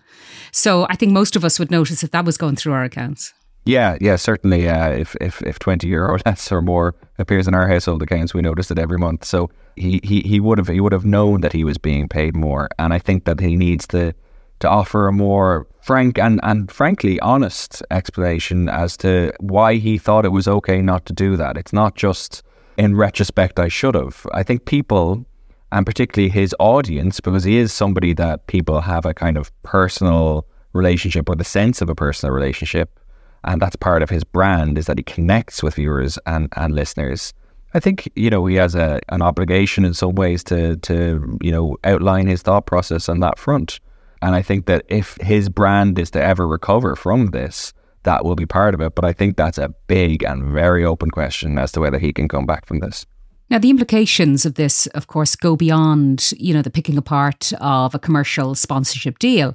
So 0.53 0.87
I 0.89 0.97
think 0.97 1.13
most 1.13 1.37
of 1.37 1.45
us 1.45 1.59
would 1.59 1.71
notice 1.71 2.03
if 2.03 2.11
that 2.11 2.25
was 2.25 2.37
going 2.37 2.57
through 2.57 2.73
our 2.73 2.85
accounts. 2.85 3.33
Yeah, 3.65 3.97
yeah, 4.01 4.17
certainly. 4.17 4.69
Uh, 4.69 4.91
if, 4.91 5.15
if 5.21 5.41
if 5.43 5.59
twenty 5.59 5.87
euro 5.87 6.19
less 6.27 6.51
or 6.51 6.63
more 6.63 6.97
appears 7.19 7.47
in 7.47 7.55
our 7.55 7.69
household 7.69 8.03
accounts, 8.03 8.35
we 8.35 8.43
notice 8.43 8.71
it 8.71 8.79
every 8.79 8.99
month. 8.99 9.25
So 9.25 9.51
he, 9.77 10.01
he, 10.03 10.21
he 10.23 10.41
would 10.41 10.59
have 10.59 10.67
he 10.67 10.81
would 10.81 10.93
have 10.93 11.05
known 11.05 11.43
that 11.43 11.53
he 11.53 11.63
was 11.63 11.79
being 11.79 12.09
paid 12.09 12.35
more, 12.35 12.69
and 12.79 12.93
I 12.93 12.99
think 12.99 13.25
that 13.25 13.39
he 13.39 13.57
needs 13.57 13.87
to 13.89 14.15
to 14.63 14.69
offer 14.69 15.09
a 15.09 15.13
more 15.13 15.67
frank 15.83 16.19
and, 16.19 16.41
and 16.43 16.71
frankly 16.71 17.21
honest 17.21 17.83
explanation 17.91 18.69
as 18.69 18.97
to 18.97 19.33
why 19.41 19.75
he 19.75 19.99
thought 19.99 20.25
it 20.25 20.31
was 20.31 20.49
okay 20.49 20.81
not 20.81 21.05
to 21.07 21.13
do 21.13 21.37
that. 21.37 21.57
It's 21.57 21.73
not 21.73 21.97
just 21.97 22.43
in 22.79 22.97
retrospect, 22.97 23.59
I 23.59 23.69
should 23.69 23.95
have. 23.95 24.27
I 24.33 24.43
think 24.43 24.65
people, 24.65 25.27
and 25.73 25.85
particularly 25.85 26.31
his 26.31 26.55
audience, 26.59 27.21
because 27.21 27.45
he 27.45 27.59
is 27.59 27.73
somebody 27.73 28.15
that 28.15 28.47
people 28.47 28.81
have 28.81 29.05
a 29.05 29.13
kind 29.13 29.37
of 29.37 29.51
personal 29.63 30.47
relationship 30.73 31.29
or 31.29 31.35
the 31.35 31.45
sense 31.45 31.83
of 31.83 31.91
a 31.91 31.95
personal 31.95 32.35
relationship, 32.35 32.99
and 33.45 33.61
that's 33.61 33.77
part 33.77 34.03
of 34.03 34.11
his 34.11 34.25
brand 34.25 34.79
is 34.79 34.87
that 34.87 34.97
he 34.97 35.03
connects 35.03 35.63
with 35.63 35.75
viewers 35.75 36.19
and, 36.27 36.49
and 36.57 36.75
listeners. 36.75 37.35
I 37.75 37.81
think 37.81 38.09
you 38.15 38.31
know 38.31 38.47
he 38.47 38.57
has 38.57 38.75
a 38.75 39.01
an 39.09 39.23
obligation 39.23 39.85
in 39.85 39.95
some 39.95 40.15
ways 40.15 40.45
to 40.45 40.77
to 40.77 41.39
you 41.41 41.51
know 41.51 41.77
outline 41.85 42.27
his 42.27 42.43
thought 42.43 42.67
process 42.67 43.09
on 43.09 43.21
that 43.21 43.39
front. 43.39 43.81
And 44.23 44.37
I 44.37 44.41
think 44.41 44.67
that 44.67 44.85
if 44.89 45.17
his 45.21 45.49
brand 45.49 45.99
is 45.99 46.11
to 46.13 46.23
ever 46.23 46.47
recover 46.47 46.95
from 46.95 47.27
this, 47.27 47.73
that 48.05 48.25
will 48.25 48.37
be 48.37 48.47
part 48.47 48.73
of 48.73 48.81
it. 48.81 48.95
But 48.95 49.05
I 49.05 49.13
think 49.13 49.37
that's 49.37 49.59
a 49.59 49.75
big 49.89 50.23
and 50.23 50.53
very 50.53 50.85
open 50.85 51.11
question 51.11 51.59
as 51.59 51.73
to 51.73 51.81
whether 51.81 51.99
he 51.99 52.13
can 52.13 52.29
come 52.29 52.47
back 52.47 52.65
from 52.67 52.79
this. 52.79 53.05
Now, 53.51 53.59
the 53.59 53.71
implications 53.71 54.47
of 54.47 54.55
this, 54.55 54.87
of 54.89 55.09
course, 55.09 55.37
go 55.37 55.57
beyond, 55.57 56.33
you 56.39 56.55
know, 56.55 56.63
the 56.63 56.71
picking 56.71 56.97
apart 56.97 57.53
of 57.61 57.95
a 57.95 57.99
commercial 57.99 58.55
sponsorship 58.55 59.19
deal. 59.19 59.55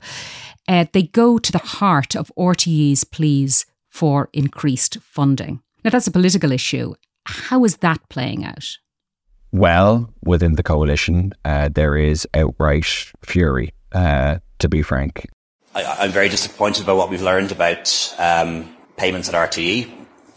Uh, 0.68 0.86
they 0.92 1.04
go 1.04 1.38
to 1.38 1.52
the 1.52 1.58
heart 1.58 2.16
of 2.16 2.32
RTE's 2.38 3.06
pleas 3.06 3.66
for 3.90 4.30
increased 4.34 4.98
funding. 5.02 5.62
Now, 5.84 5.92
that's 5.92 6.08
a 6.08 6.12
political 6.12 6.52
issue. 6.52 6.94
How 7.26 7.64
is 7.64 7.78
that 7.78 8.00
playing 8.10 8.46
out? 8.46 8.78
Well, 9.52 10.14
within 10.24 10.56
the 10.56 10.64
coalition, 10.64 11.34
uh, 11.46 11.70
there 11.74 11.96
is 11.96 12.28
outright 12.34 13.12
fury. 13.24 13.74
Uh, 13.92 14.40
to 14.60 14.70
be 14.70 14.82
frank. 14.82 15.30
I, 15.74 16.06
am 16.06 16.12
very 16.12 16.30
disappointed 16.30 16.84
about 16.84 16.98
what 16.98 17.10
we've 17.10 17.22
learned 17.22 17.52
about 17.52 18.16
um, 18.18 18.76
payments 18.98 19.30
at 19.30 19.36
RTE, 19.36 19.90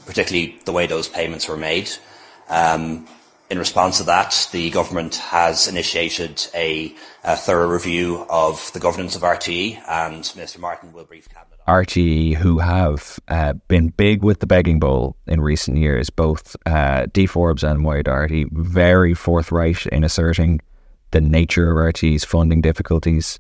particularly 0.07 0.59
the 0.64 0.73
way 0.73 0.87
those 0.87 1.09
payments 1.09 1.49
were 1.49 1.57
made. 1.57 1.90
Um, 2.49 3.09
in 3.50 3.59
response 3.59 3.99
to 3.99 4.04
that, 4.04 4.49
the 4.52 4.71
government 4.71 5.16
has 5.16 5.66
initiated 5.66 6.47
a, 6.54 6.95
a, 7.25 7.37
thorough 7.37 7.69
review 7.69 8.25
of 8.30 8.71
the 8.73 8.80
governance 8.80 9.16
of 9.16 9.23
RTE, 9.23 9.83
and 9.88 10.30
Minister 10.37 10.61
Martin 10.61 10.92
will 10.92 11.04
brief 11.04 11.28
Cabinet. 11.28 11.59
RTE, 11.66 12.35
who 12.35 12.59
have 12.59 13.19
uh, 13.28 13.54
been 13.66 13.88
big 13.88 14.23
with 14.23 14.40
the 14.40 14.47
begging 14.47 14.78
bowl 14.78 15.16
in 15.26 15.40
recent 15.40 15.78
years, 15.78 16.11
both 16.11 16.54
uh, 16.66 17.07
Dee 17.12 17.26
Forbes 17.26 17.64
and 17.64 17.80
Moya 17.80 18.04
Doherty, 18.04 18.47
very 18.52 19.14
forthright 19.14 19.87
in 19.87 20.04
asserting 20.04 20.61
the 21.11 21.21
nature 21.21 21.71
of 21.71 21.76
RT's 21.76 22.25
funding 22.25 22.61
difficulties 22.61 23.38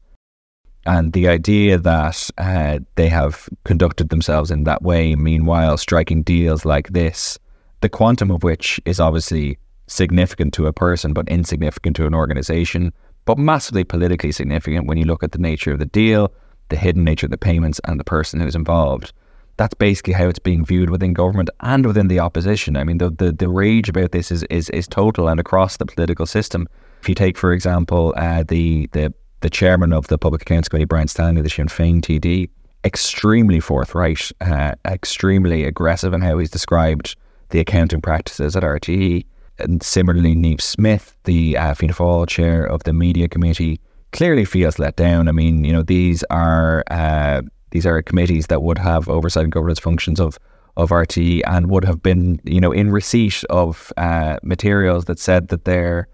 and 0.86 1.12
the 1.12 1.28
idea 1.28 1.78
that 1.78 2.30
uh, 2.38 2.78
they 2.94 3.08
have 3.08 3.48
conducted 3.64 4.08
themselves 4.08 4.50
in 4.50 4.64
that 4.64 4.82
way, 4.82 5.14
meanwhile 5.14 5.76
striking 5.76 6.22
deals 6.22 6.64
like 6.64 6.88
this, 6.88 7.38
the 7.80 7.88
quantum 7.88 8.30
of 8.30 8.42
which 8.42 8.80
is 8.86 8.98
obviously 8.98 9.58
significant 9.86 10.54
to 10.54 10.66
a 10.66 10.72
person, 10.72 11.12
but 11.12 11.28
insignificant 11.28 11.96
to 11.96 12.06
an 12.06 12.14
organization, 12.14 12.92
but 13.26 13.38
massively 13.38 13.84
politically 13.84 14.32
significant 14.32 14.86
when 14.86 14.96
you 14.96 15.04
look 15.04 15.22
at 15.22 15.32
the 15.32 15.38
nature 15.38 15.72
of 15.72 15.78
the 15.78 15.86
deal, 15.86 16.32
the 16.70 16.76
hidden 16.76 17.04
nature 17.04 17.26
of 17.26 17.30
the 17.30 17.38
payments, 17.38 17.80
and 17.84 18.00
the 18.00 18.04
person 18.04 18.40
who's 18.40 18.54
involved. 18.54 19.12
That's 19.58 19.74
basically 19.74 20.14
how 20.14 20.28
it's 20.28 20.38
being 20.38 20.64
viewed 20.64 20.88
within 20.88 21.12
government 21.12 21.50
and 21.60 21.84
within 21.84 22.08
the 22.08 22.20
opposition. 22.20 22.76
I 22.78 22.84
mean, 22.84 22.96
the 22.96 23.10
the, 23.10 23.32
the 23.32 23.48
rage 23.48 23.90
about 23.90 24.12
this 24.12 24.32
is, 24.32 24.44
is 24.44 24.70
is 24.70 24.88
total 24.88 25.28
and 25.28 25.38
across 25.38 25.76
the 25.76 25.84
political 25.84 26.24
system. 26.24 26.66
If 27.00 27.08
you 27.08 27.14
take, 27.14 27.38
for 27.38 27.52
example, 27.52 28.14
uh, 28.16 28.44
the 28.46 28.88
the 28.92 29.12
the 29.40 29.50
chairman 29.50 29.92
of 29.92 30.08
the 30.08 30.18
Public 30.18 30.42
Accounts 30.42 30.68
Committee, 30.68 30.84
Brian 30.84 31.08
Stanley, 31.08 31.40
the 31.40 31.48
Sinn 31.48 31.66
Féin 31.66 32.00
TD, 32.00 32.50
extremely 32.84 33.58
forthright, 33.58 34.30
uh, 34.42 34.72
extremely 34.86 35.64
aggressive 35.64 36.12
in 36.12 36.20
how 36.20 36.36
he's 36.38 36.50
described 36.50 37.16
the 37.50 37.58
accounting 37.58 38.02
practices 38.02 38.54
at 38.54 38.62
RTE. 38.62 39.24
And 39.58 39.82
similarly, 39.82 40.34
Niamh 40.34 40.60
Smyth, 40.60 41.14
the 41.24 41.56
uh, 41.56 41.74
Fianna 41.74 41.94
Fáil 41.94 42.26
chair 42.28 42.64
of 42.64 42.82
the 42.84 42.92
media 42.92 43.28
committee, 43.28 43.80
clearly 44.12 44.44
feels 44.44 44.78
let 44.78 44.96
down. 44.96 45.28
I 45.28 45.32
mean, 45.32 45.64
you 45.64 45.72
know, 45.72 45.82
these 45.82 46.22
are 46.30 46.84
uh, 46.90 47.42
these 47.70 47.86
are 47.86 48.02
committees 48.02 48.48
that 48.48 48.62
would 48.62 48.78
have 48.78 49.08
oversight 49.08 49.44
and 49.44 49.52
governance 49.52 49.78
functions 49.78 50.20
of 50.20 50.38
of 50.76 50.90
RTE 50.90 51.42
and 51.46 51.70
would 51.70 51.84
have 51.84 52.02
been, 52.02 52.40
you 52.44 52.60
know, 52.60 52.72
in 52.72 52.90
receipt 52.90 53.42
of 53.50 53.92
uh, 53.96 54.36
materials 54.42 55.06
that 55.06 55.18
said 55.18 55.48
that 55.48 55.64
their 55.64 56.08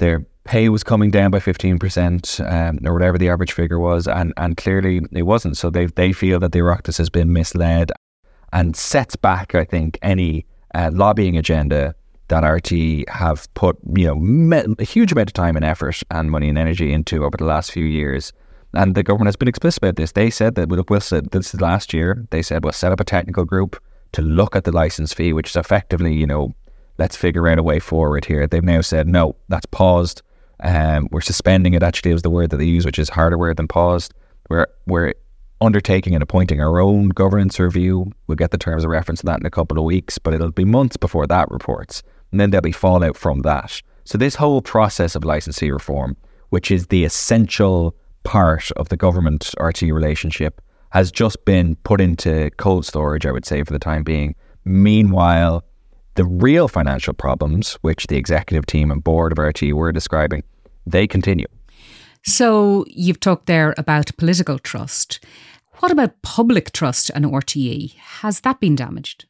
their 0.00 0.26
pay 0.44 0.68
was 0.68 0.82
coming 0.82 1.10
down 1.10 1.30
by 1.30 1.38
15% 1.38 2.52
um, 2.52 2.78
or 2.84 2.92
whatever 2.92 3.16
the 3.16 3.28
average 3.28 3.52
figure 3.52 3.78
was, 3.78 4.08
and, 4.08 4.34
and 4.36 4.56
clearly 4.56 5.00
it 5.12 5.22
wasn't. 5.22 5.56
So 5.56 5.70
they, 5.70 5.86
they 5.86 6.12
feel 6.12 6.40
that 6.40 6.52
the 6.52 6.58
Oireachtas 6.58 6.98
has 6.98 7.08
been 7.08 7.32
misled 7.32 7.92
and 8.52 8.74
sets 8.74 9.14
back, 9.14 9.54
I 9.54 9.64
think, 9.64 9.98
any 10.02 10.46
uh, 10.74 10.90
lobbying 10.92 11.36
agenda 11.36 11.94
that 12.28 12.40
RT 12.40 13.08
have 13.08 13.52
put, 13.54 13.76
you 13.96 14.06
know, 14.06 14.14
me- 14.16 14.74
a 14.78 14.84
huge 14.84 15.12
amount 15.12 15.28
of 15.28 15.34
time 15.34 15.56
and 15.56 15.64
effort 15.64 16.02
and 16.10 16.30
money 16.30 16.48
and 16.48 16.58
energy 16.58 16.92
into 16.92 17.24
over 17.24 17.36
the 17.36 17.44
last 17.44 17.70
few 17.70 17.84
years. 17.84 18.32
And 18.72 18.94
the 18.94 19.02
government 19.02 19.26
has 19.26 19.36
been 19.36 19.48
explicit 19.48 19.82
about 19.82 19.96
this. 19.96 20.12
They 20.12 20.30
said 20.30 20.54
that, 20.54 20.68
look, 20.68 20.90
we'll 20.90 21.00
this 21.00 21.54
is 21.54 21.60
last 21.60 21.92
year, 21.92 22.24
they 22.30 22.42
said 22.42 22.64
we'll 22.64 22.72
set 22.72 22.92
up 22.92 23.00
a 23.00 23.04
technical 23.04 23.44
group 23.44 23.82
to 24.12 24.22
look 24.22 24.56
at 24.56 24.64
the 24.64 24.72
license 24.72 25.12
fee, 25.12 25.32
which 25.32 25.50
is 25.50 25.56
effectively, 25.56 26.14
you 26.14 26.26
know, 26.26 26.54
let's 27.00 27.16
figure 27.16 27.48
out 27.48 27.58
a 27.58 27.62
way 27.64 27.80
forward 27.80 28.24
here. 28.24 28.46
They've 28.46 28.62
now 28.62 28.82
said, 28.82 29.08
no, 29.08 29.34
that's 29.48 29.66
paused 29.66 30.22
um, 30.62 31.08
we're 31.10 31.20
suspending 31.20 31.74
it. 31.74 31.82
Actually, 31.82 32.12
is 32.12 32.22
the 32.22 32.30
word 32.30 32.50
that 32.50 32.58
they 32.58 32.64
use, 32.64 32.84
which 32.84 32.98
is 32.98 33.08
harder 33.08 33.38
word 33.38 33.56
than 33.56 33.68
paused. 33.68 34.12
We're 34.48 34.66
we're 34.86 35.14
undertaking 35.60 36.14
and 36.14 36.22
appointing 36.22 36.60
our 36.60 36.80
own 36.80 37.10
governance 37.10 37.58
review. 37.58 38.12
We'll 38.26 38.36
get 38.36 38.50
the 38.50 38.58
terms 38.58 38.84
of 38.84 38.90
reference 38.90 39.20
to 39.20 39.26
that 39.26 39.40
in 39.40 39.46
a 39.46 39.50
couple 39.50 39.78
of 39.78 39.84
weeks, 39.84 40.18
but 40.18 40.34
it'll 40.34 40.50
be 40.50 40.64
months 40.64 40.96
before 40.96 41.26
that 41.26 41.50
reports, 41.50 42.02
and 42.30 42.40
then 42.40 42.50
there'll 42.50 42.62
be 42.62 42.72
fallout 42.72 43.16
from 43.16 43.40
that. 43.40 43.80
So 44.04 44.18
this 44.18 44.34
whole 44.34 44.62
process 44.62 45.14
of 45.14 45.24
license 45.24 45.58
fee 45.58 45.70
reform, 45.70 46.16
which 46.48 46.70
is 46.70 46.86
the 46.86 47.04
essential 47.04 47.94
part 48.24 48.70
of 48.72 48.88
the 48.88 48.96
government 48.96 49.54
RT 49.60 49.82
relationship, 49.82 50.60
has 50.90 51.12
just 51.12 51.44
been 51.44 51.76
put 51.76 52.00
into 52.00 52.50
cold 52.56 52.84
storage. 52.84 53.24
I 53.24 53.32
would 53.32 53.46
say 53.46 53.62
for 53.62 53.72
the 53.72 53.78
time 53.78 54.02
being. 54.02 54.34
Meanwhile, 54.64 55.64
the 56.14 56.24
real 56.24 56.68
financial 56.68 57.14
problems, 57.14 57.74
which 57.82 58.06
the 58.06 58.16
executive 58.16 58.66
team 58.66 58.90
and 58.90 59.02
board 59.02 59.32
of 59.32 59.38
RTE 59.38 59.72
were 59.72 59.92
describing, 59.92 60.42
they 60.86 61.06
continue. 61.06 61.46
So 62.24 62.84
you've 62.88 63.20
talked 63.20 63.46
there 63.46 63.74
about 63.78 64.16
political 64.16 64.58
trust. 64.58 65.24
What 65.78 65.92
about 65.92 66.20
public 66.22 66.72
trust 66.72 67.10
and 67.14 67.24
RTE? 67.24 67.94
Has 67.94 68.40
that 68.40 68.60
been 68.60 68.76
damaged? 68.76 69.24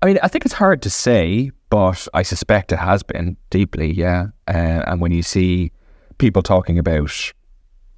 I 0.00 0.06
mean, 0.06 0.18
I 0.22 0.28
think 0.28 0.44
it's 0.44 0.54
hard 0.54 0.82
to 0.82 0.90
say, 0.90 1.50
but 1.70 2.06
I 2.14 2.22
suspect 2.22 2.70
it 2.70 2.78
has 2.78 3.02
been 3.02 3.36
deeply, 3.50 3.92
yeah. 3.92 4.28
Uh, 4.46 4.84
and 4.86 5.00
when 5.00 5.10
you 5.10 5.22
see 5.22 5.72
people 6.18 6.42
talking 6.42 6.78
about 6.78 7.32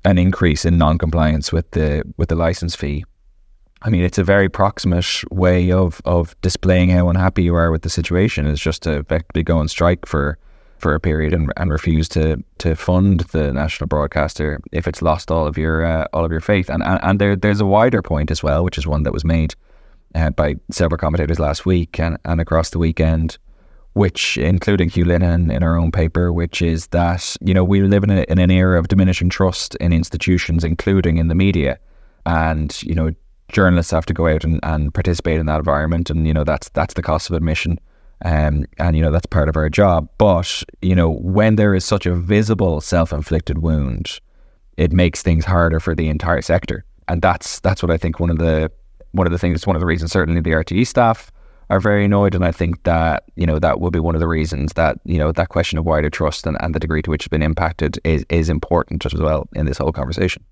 an 0.07 0.17
increase 0.17 0.65
in 0.65 0.79
non-compliance 0.79 1.53
with 1.53 1.71
the 1.73 2.03
with 2.17 2.31
the 2.31 2.35
license 2.35 2.75
fee, 2.75 3.05
I 3.83 3.89
mean, 3.89 4.03
it's 4.03 4.19
a 4.19 4.25
very 4.25 4.49
proximate 4.49 5.23
way 5.31 5.73
of 5.73 6.03
of 6.05 6.39
displaying 6.43 6.91
how 6.91 7.09
unhappy 7.09 7.43
you 7.45 7.55
are 7.55 7.71
with 7.71 7.83
the 7.83 7.91
situation. 7.91 8.47
Is 8.47 8.61
just 8.61 8.83
to 8.83 8.99
effectively 8.99 9.43
go 9.43 9.59
on 9.59 9.69
strike 9.69 10.07
for 10.07 10.39
for 10.79 10.95
a 10.95 11.01
period 11.01 11.33
and, 11.33 11.53
and 11.57 11.71
refuse 11.71 12.09
to 12.11 12.43
to 12.59 12.75
fund 12.75 13.21
the 13.33 13.53
national 13.53 13.87
broadcaster 13.89 14.61
if 14.73 14.89
it's 14.89 15.03
lost 15.03 15.31
all 15.31 15.47
of 15.47 15.57
your 15.57 15.85
uh, 15.85 16.07
all 16.13 16.25
of 16.25 16.31
your 16.31 16.41
faith. 16.41 16.69
And 16.69 16.83
and, 16.83 17.01
and 17.03 17.19
there 17.19 17.37
there's 17.37 17.61
a 17.61 17.67
wider 17.67 18.03
point 18.03 18.31
as 18.31 18.43
well, 18.43 18.65
which 18.65 18.77
is 18.77 18.87
one 18.87 19.03
that 19.05 19.13
was 19.13 19.25
made 19.25 19.55
uh, 20.15 20.31
by 20.31 20.57
several 20.71 20.99
commentators 20.99 21.39
last 21.39 21.65
week 21.65 21.99
and, 21.99 22.19
and 22.25 22.41
across 22.41 22.71
the 22.71 22.79
weekend, 22.79 23.39
which 23.95 24.37
including 24.37 24.91
Hugh 24.91 25.05
Linehan 25.05 25.51
in 25.51 25.63
our 25.63 25.77
own 25.77 25.91
paper, 25.91 26.33
which 26.33 26.61
is 26.61 26.89
that 26.89 27.37
you 27.41 27.55
know 27.55 27.65
we 27.65 27.81
live 27.83 28.05
in, 28.05 28.11
a, 28.11 28.23
in 28.29 28.39
an 28.39 28.51
era 28.51 28.79
of 28.79 28.89
diminishing 28.89 29.31
trust 29.31 29.75
in 29.77 29.93
institutions, 29.93 30.65
including 30.65 31.17
in 31.17 31.29
the 31.29 31.35
media, 31.35 31.79
and 32.27 32.83
you 32.83 32.95
know 32.95 33.11
journalists 33.53 33.93
have 33.93 34.07
to 34.07 34.15
go 34.15 34.27
out 34.27 34.45
and, 34.45 34.61
and 34.63 34.93
participate 34.93 35.39
in 35.39 35.47
that 35.47 35.59
environment, 35.59 36.11
and 36.11 36.27
you 36.27 36.35
know 36.35 36.45
that's 36.45 36.69
that's 36.71 36.95
the 36.95 37.03
cost 37.03 37.31
of 37.31 37.37
admission. 37.37 37.79
Um, 38.23 38.67
and 38.79 38.97
you 38.97 39.03
know 39.03 39.11
that's 39.11 39.27
part 39.27 39.49
of 39.49 39.57
our 39.57 39.69
job. 39.69 40.09
But 40.19 40.63
you 40.83 40.95
know 40.95 41.11
when 41.11 41.57
there 41.57 41.75
is 41.75 41.85
such 41.85 42.07
a 42.07 42.15
visible 42.15 42.81
self-inflicted 42.81 43.59
wound, 43.59 44.21
it 44.77 44.93
makes 44.93 45.23
things 45.23 45.45
harder 45.45 45.81
for 45.81 45.95
the 45.95 46.09
entire 46.09 46.43
sector, 46.43 46.85
and 47.09 47.23
that's 47.23 47.61
that's 47.61 47.83
what 47.83 47.91
I 47.91 47.97
think 47.97 48.21
one 48.21 48.31
of 48.31 48.39
the 48.39 48.71
one 49.13 49.27
of 49.27 49.33
the 49.33 49.39
things, 49.39 49.67
one 49.67 49.77
of 49.77 49.81
the 49.81 49.87
reasons 49.87 50.13
certainly 50.13 50.41
the 50.41 50.51
RTE 50.51 50.87
staff 50.87 51.33
are 51.71 51.81
very 51.81 52.05
annoyed. 52.05 52.35
And 52.35 52.45
I 52.45 52.53
think 52.53 52.83
that, 52.83 53.25
you 53.37 53.47
know, 53.47 53.59
that 53.59 53.81
will 53.81 53.91
be 53.91 54.01
one 54.01 54.15
of 54.15 54.21
the 54.21 54.29
reasons 54.29 54.73
that, 54.75 54.99
you 55.05 55.19
know, 55.19 55.33
that 55.33 55.49
question 55.49 55.79
of 55.79 55.87
wider 55.87 56.11
trust 56.11 56.47
and, 56.47 56.57
and 56.61 56.75
the 56.75 56.81
degree 56.81 57.03
to 57.03 57.11
which 57.11 57.23
it's 57.23 57.29
been 57.29 57.43
impacted 57.43 57.99
is, 58.05 58.25
is 58.29 58.49
important 58.49 59.07
as 59.07 59.15
well 59.15 59.49
in 59.55 59.67
this 59.67 59.79
whole 59.79 59.93
conversation. 59.93 60.45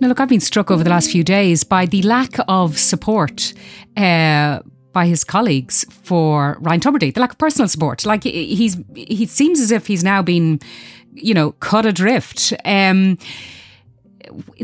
Now, 0.00 0.08
look, 0.08 0.20
I've 0.20 0.28
been 0.28 0.40
struck 0.40 0.70
over 0.70 0.84
the 0.84 0.90
last 0.90 1.10
few 1.10 1.24
days 1.24 1.64
by 1.64 1.86
the 1.86 2.02
lack 2.02 2.34
of 2.46 2.78
support 2.78 3.52
uh, 3.96 4.60
by 4.92 5.06
his 5.06 5.24
colleagues 5.24 5.84
for 5.90 6.56
Ryan 6.60 6.80
Tubridy, 6.80 7.12
the 7.12 7.20
lack 7.20 7.32
of 7.32 7.38
personal 7.38 7.68
support. 7.68 8.06
Like 8.06 8.24
he's, 8.24 8.76
he 8.94 9.26
seems 9.26 9.60
as 9.60 9.70
if 9.70 9.86
he's 9.86 10.04
now 10.04 10.22
been 10.22 10.60
you 11.22 11.34
know, 11.34 11.52
cut 11.52 11.86
adrift. 11.86 12.52
Um, 12.64 13.18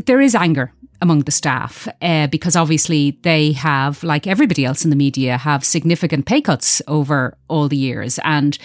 there 0.05 0.21
is 0.21 0.35
anger 0.35 0.71
among 1.01 1.21
the 1.21 1.31
staff 1.31 1.87
uh, 2.01 2.27
because 2.27 2.55
obviously 2.55 3.19
they 3.23 3.51
have, 3.53 4.03
like 4.03 4.27
everybody 4.27 4.65
else 4.65 4.83
in 4.83 4.89
the 4.89 4.95
media, 4.95 5.37
have 5.37 5.65
significant 5.65 6.25
pay 6.25 6.41
cuts 6.41 6.81
over 6.87 7.37
all 7.47 7.67
the 7.67 7.77
years. 7.77 8.19
And, 8.23 8.57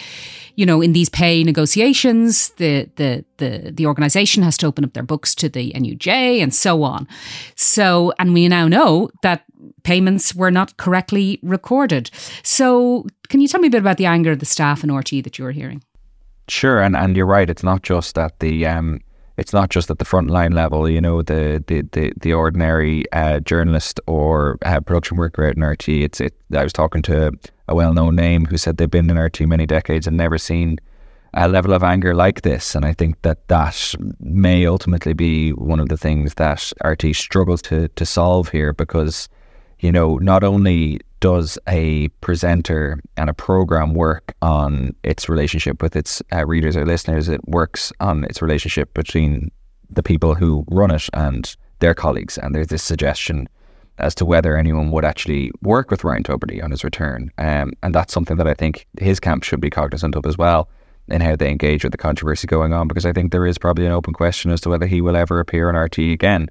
you 0.56 0.66
know, 0.66 0.80
in 0.80 0.92
these 0.92 1.08
pay 1.08 1.42
negotiations, 1.44 2.50
the 2.50 2.90
the 2.96 3.24
the 3.38 3.72
the 3.72 3.86
organisation 3.86 4.42
has 4.42 4.56
to 4.58 4.66
open 4.66 4.84
up 4.84 4.92
their 4.92 5.02
books 5.02 5.34
to 5.36 5.48
the 5.48 5.72
NUJ 5.72 6.42
and 6.42 6.54
so 6.54 6.82
on. 6.82 7.08
So, 7.54 8.12
and 8.18 8.34
we 8.34 8.48
now 8.48 8.68
know 8.68 9.10
that 9.22 9.44
payments 9.82 10.34
were 10.34 10.50
not 10.50 10.76
correctly 10.76 11.38
recorded. 11.42 12.10
So, 12.42 13.06
can 13.28 13.40
you 13.40 13.48
tell 13.48 13.60
me 13.60 13.68
a 13.68 13.70
bit 13.70 13.80
about 13.80 13.96
the 13.96 14.06
anger 14.06 14.32
of 14.32 14.40
the 14.40 14.46
staff 14.46 14.84
in 14.84 14.90
RTE 14.90 15.24
that 15.24 15.38
you 15.38 15.44
were 15.44 15.52
hearing? 15.52 15.82
Sure, 16.48 16.80
and, 16.80 16.96
and 16.96 17.16
you're 17.16 17.26
right. 17.26 17.48
It's 17.48 17.62
not 17.62 17.82
just 17.82 18.16
that 18.16 18.40
the 18.40 18.66
um, 18.66 19.00
it's 19.40 19.54
not 19.54 19.70
just 19.70 19.90
at 19.90 19.98
the 19.98 20.04
frontline 20.04 20.52
level. 20.54 20.88
You 20.88 21.00
know, 21.00 21.22
the 21.22 21.64
the 21.66 21.82
the, 21.92 22.12
the 22.20 22.32
ordinary 22.34 23.10
uh, 23.12 23.40
journalist 23.40 23.98
or 24.06 24.58
uh, 24.62 24.80
production 24.80 25.16
worker 25.16 25.46
out 25.46 25.56
in 25.56 25.62
RTE. 25.62 26.04
It's 26.04 26.20
it. 26.20 26.34
I 26.54 26.62
was 26.62 26.74
talking 26.74 27.02
to 27.02 27.32
a 27.66 27.74
well-known 27.74 28.16
name 28.16 28.44
who 28.44 28.58
said 28.58 28.76
they've 28.76 28.90
been 28.90 29.08
in 29.08 29.18
RT 29.18 29.40
many 29.40 29.64
decades 29.64 30.06
and 30.06 30.16
never 30.16 30.38
seen 30.38 30.78
a 31.34 31.48
level 31.48 31.72
of 31.72 31.82
anger 31.82 32.14
like 32.14 32.42
this. 32.42 32.74
And 32.74 32.84
I 32.84 32.92
think 32.92 33.22
that 33.22 33.48
that 33.48 33.94
may 34.18 34.66
ultimately 34.66 35.14
be 35.14 35.52
one 35.52 35.80
of 35.80 35.88
the 35.88 35.96
things 35.96 36.34
that 36.34 36.72
RT 36.84 37.16
struggles 37.16 37.62
to 37.62 37.88
to 37.88 38.04
solve 38.04 38.50
here 38.50 38.74
because 38.74 39.28
you 39.78 39.90
know 39.90 40.18
not 40.18 40.44
only 40.44 41.00
does 41.20 41.58
a 41.68 42.08
presenter 42.20 43.00
and 43.16 43.30
a 43.30 43.34
program 43.34 43.94
work 43.94 44.34
on 44.42 44.94
its 45.02 45.28
relationship 45.28 45.82
with 45.82 45.94
its 45.94 46.22
uh, 46.32 46.44
readers 46.46 46.76
or 46.76 46.84
listeners? 46.84 47.28
It 47.28 47.46
works 47.46 47.92
on 48.00 48.24
its 48.24 48.42
relationship 48.42 48.92
between 48.94 49.50
the 49.90 50.02
people 50.02 50.34
who 50.34 50.64
run 50.70 50.90
it 50.90 51.08
and 51.12 51.54
their 51.80 51.94
colleagues. 51.94 52.38
And 52.38 52.54
there's 52.54 52.68
this 52.68 52.82
suggestion 52.82 53.48
as 53.98 54.14
to 54.14 54.24
whether 54.24 54.56
anyone 54.56 54.90
would 54.90 55.04
actually 55.04 55.52
work 55.62 55.90
with 55.90 56.04
Ryan 56.04 56.22
Tubridy 56.22 56.62
on 56.62 56.70
his 56.70 56.84
return. 56.84 57.30
Um, 57.38 57.72
and 57.82 57.94
that's 57.94 58.12
something 58.12 58.38
that 58.38 58.46
I 58.46 58.54
think 58.54 58.86
his 58.98 59.20
camp 59.20 59.42
should 59.42 59.60
be 59.60 59.70
cognizant 59.70 60.16
of 60.16 60.24
as 60.26 60.38
well 60.38 60.68
in 61.08 61.20
how 61.20 61.36
they 61.36 61.50
engage 61.50 61.82
with 61.82 61.92
the 61.92 61.98
controversy 61.98 62.46
going 62.46 62.72
on, 62.72 62.88
because 62.88 63.04
I 63.04 63.12
think 63.12 63.32
there 63.32 63.46
is 63.46 63.58
probably 63.58 63.84
an 63.84 63.92
open 63.92 64.14
question 64.14 64.50
as 64.50 64.60
to 64.62 64.70
whether 64.70 64.86
he 64.86 65.00
will 65.00 65.16
ever 65.16 65.40
appear 65.40 65.68
on 65.68 65.74
RTE 65.74 66.12
again. 66.12 66.48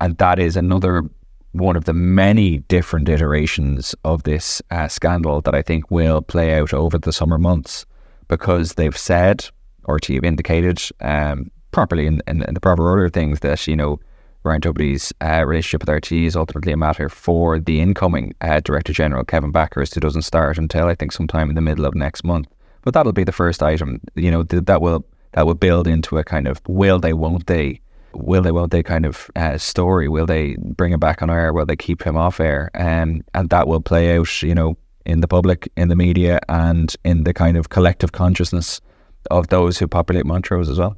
And 0.00 0.16
that 0.18 0.38
is 0.38 0.56
another 0.56 1.04
one 1.52 1.76
of 1.76 1.84
the 1.84 1.92
many 1.92 2.58
different 2.58 3.08
iterations 3.08 3.94
of 4.04 4.22
this 4.22 4.62
uh, 4.70 4.88
scandal 4.88 5.40
that 5.42 5.54
I 5.54 5.62
think 5.62 5.90
will 5.90 6.22
play 6.22 6.54
out 6.58 6.72
over 6.72 6.98
the 6.98 7.12
summer 7.12 7.38
months 7.38 7.86
because 8.28 8.74
they've 8.74 8.96
said, 8.96 9.48
or 9.84 9.98
to 10.00 10.14
have 10.14 10.24
indicated 10.24 10.80
um, 11.00 11.50
properly 11.72 12.06
in, 12.06 12.22
in, 12.28 12.42
in, 12.42 12.54
the 12.54 12.60
proper 12.60 12.88
order 12.88 13.06
of 13.06 13.12
things, 13.12 13.40
that, 13.40 13.66
you 13.66 13.74
know, 13.74 13.98
Ryan 14.42 14.60
Tubridy's 14.60 15.12
uh, 15.20 15.44
relationship 15.44 15.82
with 15.82 15.94
RT 15.94 16.12
is 16.12 16.36
ultimately 16.36 16.72
a 16.72 16.76
matter 16.76 17.08
for 17.08 17.58
the 17.58 17.80
incoming 17.80 18.32
uh, 18.40 18.60
Director 18.60 18.92
General, 18.92 19.24
Kevin 19.24 19.52
Bakhurst, 19.52 19.94
who 19.94 20.00
doesn't 20.00 20.22
start 20.22 20.56
until 20.56 20.86
I 20.86 20.94
think 20.94 21.12
sometime 21.12 21.50
in 21.50 21.56
the 21.56 21.60
middle 21.60 21.84
of 21.84 21.94
next 21.94 22.24
month. 22.24 22.48
But 22.82 22.94
that'll 22.94 23.12
be 23.12 23.24
the 23.24 23.32
first 23.32 23.62
item, 23.62 24.00
you 24.14 24.30
know, 24.30 24.42
th- 24.42 24.64
that 24.64 24.80
will 24.80 25.04
that 25.32 25.46
will 25.46 25.54
build 25.54 25.86
into 25.86 26.18
a 26.18 26.24
kind 26.24 26.48
of 26.48 26.60
will 26.66 26.98
they, 26.98 27.12
won't 27.12 27.46
they 27.46 27.80
will 28.14 28.42
they 28.42 28.52
won't 28.52 28.72
they 28.72 28.82
kind 28.82 29.06
of 29.06 29.30
uh, 29.36 29.58
story? 29.58 30.08
Will 30.08 30.26
they 30.26 30.56
bring 30.56 30.92
him 30.92 31.00
back 31.00 31.22
on 31.22 31.30
air? 31.30 31.52
Will 31.52 31.66
they 31.66 31.76
keep 31.76 32.02
him 32.02 32.16
off 32.16 32.40
air? 32.40 32.70
And 32.74 33.24
and 33.34 33.50
that 33.50 33.68
will 33.68 33.80
play 33.80 34.16
out 34.16 34.42
you 34.42 34.54
know 34.54 34.76
in 35.06 35.20
the 35.20 35.28
public 35.28 35.70
in 35.76 35.88
the 35.88 35.96
media 35.96 36.40
and 36.48 36.94
in 37.04 37.24
the 37.24 37.34
kind 37.34 37.56
of 37.56 37.70
collective 37.70 38.12
consciousness 38.12 38.80
of 39.30 39.48
those 39.48 39.78
who 39.78 39.86
populate 39.86 40.26
Montrose 40.26 40.68
as 40.68 40.78
well. 40.78 40.96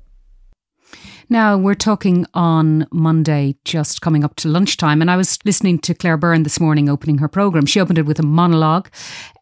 Now, 1.28 1.56
we're 1.56 1.74
talking 1.74 2.26
on 2.34 2.86
Monday, 2.92 3.56
just 3.64 4.02
coming 4.02 4.22
up 4.22 4.36
to 4.36 4.48
lunchtime, 4.48 5.00
and 5.00 5.10
I 5.10 5.16
was 5.16 5.38
listening 5.46 5.78
to 5.78 5.94
Claire 5.94 6.18
Byrne 6.18 6.42
this 6.42 6.60
morning 6.60 6.90
opening 6.90 7.18
her 7.18 7.28
programme. 7.28 7.64
She 7.64 7.80
opened 7.80 7.98
it 7.98 8.04
with 8.04 8.18
a 8.18 8.22
monologue, 8.22 8.90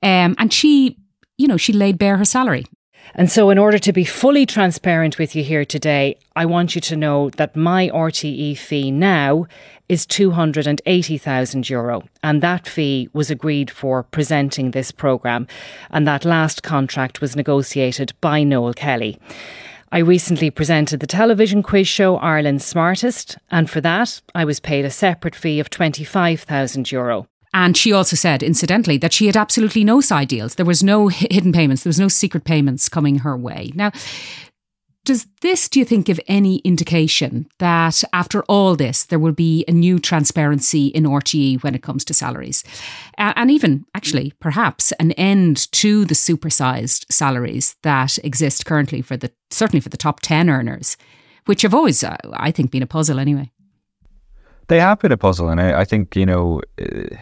um, 0.03 0.37
and 0.39 0.53
she, 0.53 0.99
you 1.37 1.49
know, 1.49 1.57
she 1.57 1.73
laid 1.73 1.99
bare 1.99 2.17
her 2.17 2.25
salary 2.25 2.65
and 3.15 3.31
so, 3.31 3.51
in 3.51 3.59
order 3.59 3.79
to 3.79 3.93
be 3.93 4.05
fully 4.05 4.47
transparent 4.47 5.19
with 5.19 5.35
you 5.35 5.43
here 5.43 5.65
today, 5.65 6.17
I 6.37 6.47
want 6.47 6.75
you 6.75 6.81
to 6.83 6.97
know 6.97 7.31
that 7.31 7.57
my 7.57 7.89
RTE 7.89 8.57
fee 8.57 8.91
now 8.91 9.47
is 9.89 10.07
€280,000. 10.07 12.09
And 12.23 12.41
that 12.41 12.69
fee 12.69 13.09
was 13.13 13.31
agreed 13.31 13.71
for 13.71 14.05
presenting 14.05 14.71
this 14.71 14.93
programme. 14.93 15.49
And 15.91 16.07
that 16.07 16.25
last 16.25 16.63
contract 16.63 17.21
was 17.21 17.35
negotiated 17.35 18.13
by 18.21 18.45
Noel 18.45 18.75
Kelly. 18.75 19.19
I 19.91 19.99
recently 19.99 20.51
presented 20.51 21.01
the 21.01 21.09
television 21.09 21.65
quiz 21.65 21.89
show 21.89 22.17
Ireland's 22.19 22.65
Smartest, 22.65 23.39
and 23.51 23.69
for 23.69 23.81
that, 23.81 24.23
I 24.37 24.45
was 24.45 24.61
paid 24.61 24.85
a 24.85 24.91
separate 24.91 25.35
fee 25.35 25.59
of 25.59 25.69
€25,000. 25.69 27.27
And 27.53 27.77
she 27.77 27.93
also 27.93 28.17
said, 28.17 28.43
incidentally, 28.43 28.97
that 28.99 29.13
she 29.13 29.27
had 29.27 29.37
absolutely 29.37 29.83
no 29.83 30.01
side 30.01 30.29
deals. 30.29 30.55
There 30.55 30.67
was 30.67 30.83
no 30.83 31.09
hidden 31.09 31.53
payments. 31.53 31.83
There 31.83 31.91
was 31.91 32.01
no 32.01 32.09
secret 32.09 32.45
payments 32.45 32.89
coming 32.89 33.19
her 33.19 33.37
way. 33.37 33.73
Now, 33.75 33.91
does 35.05 35.27
this, 35.41 35.69
do 35.69 35.79
you 35.79 35.85
think, 35.85 36.07
give 36.07 36.21
any 36.29 36.59
indication 36.59 37.49
that 37.59 38.05
after 38.13 38.43
all 38.45 38.77
this, 38.77 39.05
there 39.05 39.19
will 39.19 39.33
be 39.33 39.65
a 39.67 39.73
new 39.73 39.99
transparency 39.99 40.89
in 40.89 41.05
RTE 41.05 41.63
when 41.63 41.75
it 41.75 41.83
comes 41.83 42.05
to 42.05 42.15
salaries? 42.15 42.63
And 43.17 43.51
even, 43.51 43.87
actually, 43.95 44.35
perhaps 44.41 44.93
an 44.93 45.13
end 45.13 45.73
to 45.73 46.05
the 46.05 46.15
supersized 46.15 47.11
salaries 47.11 47.77
that 47.83 48.19
exist 48.19 48.67
currently 48.67 49.01
for 49.01 49.17
the, 49.17 49.33
certainly 49.51 49.81
for 49.81 49.89
the 49.89 49.97
top 49.97 50.21
10 50.21 50.51
earners, 50.51 50.99
which 51.47 51.63
have 51.63 51.75
always, 51.75 52.05
uh, 52.05 52.17
I 52.35 52.51
think, 52.51 52.71
been 52.71 52.83
a 52.83 52.87
puzzle 52.87 53.19
anyway. 53.19 53.51
They 54.69 54.81
have 54.81 55.01
been 55.01 55.13
a 55.13 55.17
puzzle. 55.17 55.49
And 55.49 55.61
I, 55.61 55.81
I 55.81 55.85
think, 55.85 56.15
you 56.15 56.27
know, 56.27 56.61
uh, 56.81 57.17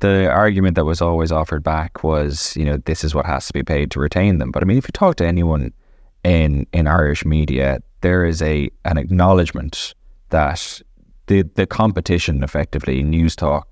the 0.00 0.28
argument 0.28 0.74
that 0.74 0.84
was 0.84 1.00
always 1.00 1.30
offered 1.30 1.62
back 1.62 2.02
was, 2.02 2.56
you 2.56 2.64
know, 2.64 2.78
this 2.78 3.04
is 3.04 3.14
what 3.14 3.26
has 3.26 3.46
to 3.46 3.52
be 3.52 3.62
paid 3.62 3.90
to 3.92 4.00
retain 4.00 4.38
them. 4.38 4.50
But 4.50 4.62
I 4.62 4.66
mean, 4.66 4.78
if 4.78 4.86
you 4.86 4.92
talk 4.92 5.16
to 5.16 5.26
anyone 5.26 5.72
in 6.24 6.66
in 6.72 6.86
Irish 6.86 7.24
media, 7.24 7.80
there 8.00 8.24
is 8.24 8.42
a 8.42 8.70
an 8.84 8.98
acknowledgement 8.98 9.94
that 10.30 10.80
the 11.26 11.42
the 11.54 11.66
competition 11.66 12.42
effectively, 12.42 13.02
Newstalk, 13.02 13.64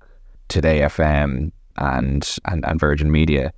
Today 0.47 0.81
FM, 0.81 1.51
and 1.77 2.37
and 2.45 2.65
and 2.65 2.79
Virgin 2.79 3.11
Media 3.11 3.51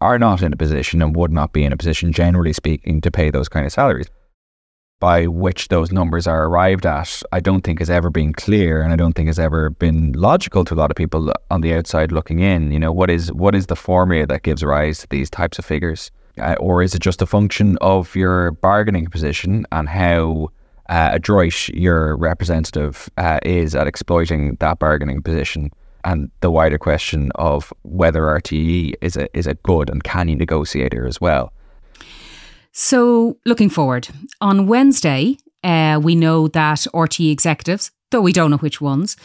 are 0.00 0.18
not 0.18 0.42
in 0.42 0.52
a 0.52 0.56
position 0.56 1.00
and 1.02 1.16
would 1.16 1.30
not 1.30 1.52
be 1.52 1.64
in 1.64 1.72
a 1.72 1.76
position, 1.76 2.12
generally 2.12 2.52
speaking, 2.52 3.00
to 3.00 3.10
pay 3.10 3.30
those 3.30 3.48
kind 3.48 3.64
of 3.64 3.72
salaries. 3.72 4.08
By 5.04 5.26
which 5.26 5.68
those 5.68 5.92
numbers 5.92 6.26
are 6.26 6.46
arrived 6.46 6.86
at, 6.86 7.22
I 7.30 7.38
don't 7.38 7.60
think 7.60 7.78
has 7.80 7.90
ever 7.90 8.08
been 8.08 8.32
clear, 8.32 8.80
and 8.80 8.90
I 8.90 8.96
don't 8.96 9.12
think 9.12 9.26
has 9.26 9.38
ever 9.38 9.68
been 9.68 10.12
logical 10.12 10.64
to 10.64 10.72
a 10.72 10.76
lot 10.76 10.90
of 10.90 10.96
people 10.96 11.30
on 11.50 11.60
the 11.60 11.74
outside 11.74 12.10
looking 12.10 12.38
in. 12.38 12.72
You 12.72 12.78
know, 12.78 12.90
what 12.90 13.10
is 13.10 13.30
what 13.30 13.54
is 13.54 13.66
the 13.66 13.76
formula 13.76 14.26
that 14.28 14.44
gives 14.44 14.64
rise 14.64 15.00
to 15.00 15.06
these 15.10 15.28
types 15.28 15.58
of 15.58 15.66
figures, 15.66 16.10
uh, 16.38 16.54
or 16.58 16.82
is 16.82 16.94
it 16.94 17.02
just 17.02 17.20
a 17.20 17.26
function 17.26 17.76
of 17.82 18.16
your 18.16 18.52
bargaining 18.52 19.08
position 19.08 19.66
and 19.72 19.90
how 19.90 20.48
uh, 20.88 21.10
adroit 21.12 21.68
your 21.68 22.16
representative 22.16 23.10
uh, 23.18 23.40
is 23.42 23.74
at 23.74 23.86
exploiting 23.86 24.56
that 24.60 24.78
bargaining 24.78 25.20
position? 25.20 25.70
and 26.06 26.30
the 26.40 26.50
wider 26.50 26.78
question 26.78 27.30
of 27.34 27.74
whether 27.82 28.22
RTE 28.22 28.94
is 29.02 29.18
a 29.18 29.26
is 29.36 29.46
a 29.46 29.54
good 29.54 29.90
and 29.90 30.02
canny 30.02 30.34
negotiator 30.34 31.06
as 31.06 31.20
well. 31.20 31.52
So, 32.76 33.38
looking 33.46 33.70
forward, 33.70 34.08
on 34.40 34.66
Wednesday, 34.66 35.36
uh, 35.62 36.00
we 36.02 36.16
know 36.16 36.48
that 36.48 36.78
RTE 36.92 37.30
executives, 37.30 37.92
though 38.10 38.20
we 38.20 38.32
don't 38.32 38.50
know 38.50 38.56
which 38.56 38.80
ones, 38.80 39.16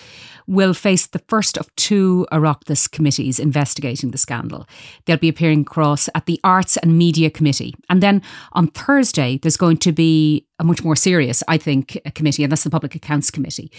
will 0.45 0.75
face 0.75 1.07
the 1.07 1.23
first 1.27 1.57
of 1.57 1.75
two 1.75 2.27
Oireachtas 2.31 2.91
committees 2.91 3.39
investigating 3.39 4.11
the 4.11 4.19
scandal. 4.19 4.67
They'll 5.05 5.17
be 5.17 5.29
appearing 5.29 5.61
across 5.61 6.09
at 6.13 6.27
the 6.27 6.39
Arts 6.43 6.77
and 6.77 6.95
Media 6.95 7.31
Committee. 7.31 7.73
And 7.89 8.03
then 8.03 8.21
on 8.51 8.67
Thursday, 8.67 9.39
there's 9.41 9.57
going 9.57 9.77
to 9.77 9.91
be 9.91 10.45
a 10.59 10.63
much 10.63 10.83
more 10.83 10.95
serious, 10.95 11.41
I 11.47 11.57
think, 11.57 11.99
committee, 12.13 12.43
and 12.43 12.51
that's 12.51 12.65
the 12.65 12.69
Public 12.69 12.93
Accounts 12.93 13.31
Committee. 13.31 13.71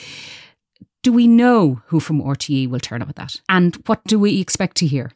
Do 1.04 1.12
we 1.12 1.28
know 1.28 1.80
who 1.87 2.00
from 2.00 2.20
RTE 2.20 2.68
will 2.68 2.80
turn 2.80 3.02
up 3.02 3.09
at 3.09 3.16
that? 3.16 3.37
And 3.48 3.76
what 3.87 4.02
do 4.02 4.18
we 4.18 4.40
expect 4.40 4.78
to 4.78 4.87
hear? 4.88 5.12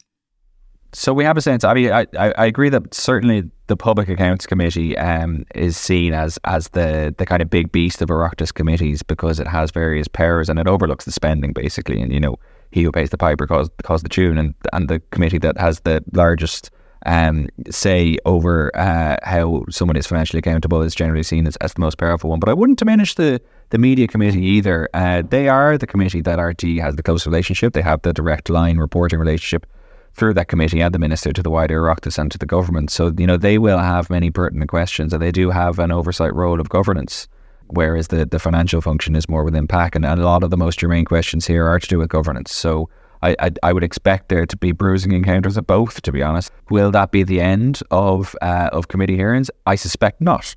So 0.94 1.12
we 1.12 1.24
have 1.24 1.37
a 1.37 1.42
sense. 1.42 1.64
I 1.64 1.74
mean, 1.74 1.90
I, 1.90 2.07
I 2.16 2.46
agree 2.46 2.68
that 2.68 2.94
certainly 2.94 3.50
the 3.66 3.76
Public 3.76 4.09
Accounts 4.09 4.46
Committee 4.46 4.96
um, 4.96 5.44
is 5.54 5.76
seen 5.76 6.14
as 6.14 6.38
as 6.44 6.68
the 6.68 7.12
the 7.18 7.26
kind 7.26 7.42
of 7.42 7.50
big 7.50 7.72
beast 7.72 8.00
of 8.00 8.11
Oireachtas 8.11 8.54
committees 8.54 9.02
because 9.02 9.40
it 9.40 9.48
has 9.48 9.72
various 9.72 10.07
powers 10.07 10.48
and 10.48 10.59
it 10.61 10.68
overlooks 10.68 11.04
the 11.04 11.11
spending 11.11 11.52
basically. 11.52 12.00
And 12.00 12.12
you 12.12 12.20
know, 12.20 12.37
he 12.70 12.85
who 12.85 12.92
pays 12.92 13.11
the 13.11 13.18
piper 13.18 13.46
calls, 13.48 13.70
calls 13.83 14.02
the 14.02 14.09
tune, 14.09 14.38
and 14.38 14.54
and 14.72 14.88
the 14.88 15.00
committee 15.11 15.38
that 15.38 15.59
has 15.59 15.80
the 15.80 16.04
largest 16.12 16.70
um, 17.07 17.48
say 17.70 18.16
over 18.24 18.70
uh, 18.76 19.16
how 19.24 19.64
someone 19.70 19.96
is 19.96 20.07
financially 20.07 20.38
accountable 20.38 20.80
is 20.80 20.94
generally 20.94 21.24
seen 21.24 21.46
as, 21.46 21.57
as 21.57 21.74
the 21.74 21.80
most 21.80 21.98
powerful 21.98 22.30
one. 22.30 22.38
But 22.38 22.50
I 22.50 22.54
wouldn't 22.54 22.78
diminish 22.78 23.16
the 23.16 23.40
the 23.70 23.78
media 23.78 24.07
committee 24.07 24.44
either. 24.44 24.88
Uh, 24.94 25.22
they 25.28 25.48
are 25.48 25.76
the 25.76 25.88
committee 25.88 26.20
that 26.20 26.38
RT 26.38 26.62
has 26.80 26.94
the 26.94 27.02
close 27.02 27.26
relationship. 27.26 27.72
They 27.72 27.83
have 27.83 28.02
the 28.02 28.12
direct 28.12 28.48
line 28.48 28.78
reporting 28.78 29.18
relationship 29.18 29.66
through 30.14 30.35
that 30.35 30.48
committee 30.48 30.81
and 30.81 30.94
the 30.94 30.98
minister 30.98 31.33
to 31.33 31.42
the 31.42 31.50
wider 31.50 31.81
Oireachtas 31.81 32.18
and 32.18 32.31
to 32.31 32.38
the 32.38 32.46
government. 32.46 32.90
So, 32.90 33.12
you 33.18 33.27
know, 33.27 33.37
they 33.37 33.59
will 33.59 33.79
have 33.79 34.11
many 34.11 34.31
pertinent 34.31 34.70
questions 34.70 35.12
and 35.12 35.20
they 35.20 35.33
do 35.33 35.50
have 35.50 35.79
an 35.79 35.90
oversight 35.90 36.35
role 36.35 36.61
of 36.61 36.68
governance, 36.68 37.29
whereas 37.68 38.09
the, 38.09 38.24
the 38.24 38.38
financial 38.38 38.81
function 38.81 39.16
is 39.16 39.29
more 39.29 39.44
within 39.44 39.66
PAC. 39.66 39.94
And, 39.94 40.07
and 40.07 40.20
a 40.20 40.24
lot 40.24 40.44
of 40.44 40.50
the 40.50 40.57
most 40.57 40.79
germane 40.79 41.05
questions 41.05 41.46
here 41.46 41.66
are 41.66 41.81
to 41.81 41.88
do 41.88 41.98
with 41.98 42.09
governance. 42.09 42.53
So 42.53 42.88
I, 43.22 43.35
I, 43.40 43.50
I 43.62 43.72
would 43.72 43.85
expect 43.85 44.29
there 44.29 44.46
to 44.46 44.57
be 44.57 44.72
bruising 44.72 45.12
encounters 45.12 45.57
of 45.57 45.66
both, 45.66 46.03
to 46.03 46.12
be 46.12 46.22
honest. 46.22 46.53
Will 46.70 46.90
that 46.92 47.11
be 47.11 47.22
the 47.22 47.40
end 47.40 47.81
of, 47.90 48.37
uh, 48.42 48.70
of 48.72 48.88
committee 48.88 49.16
hearings? 49.16 49.50
I 49.66 49.74
suspect 49.74 50.20
not. 50.20 50.55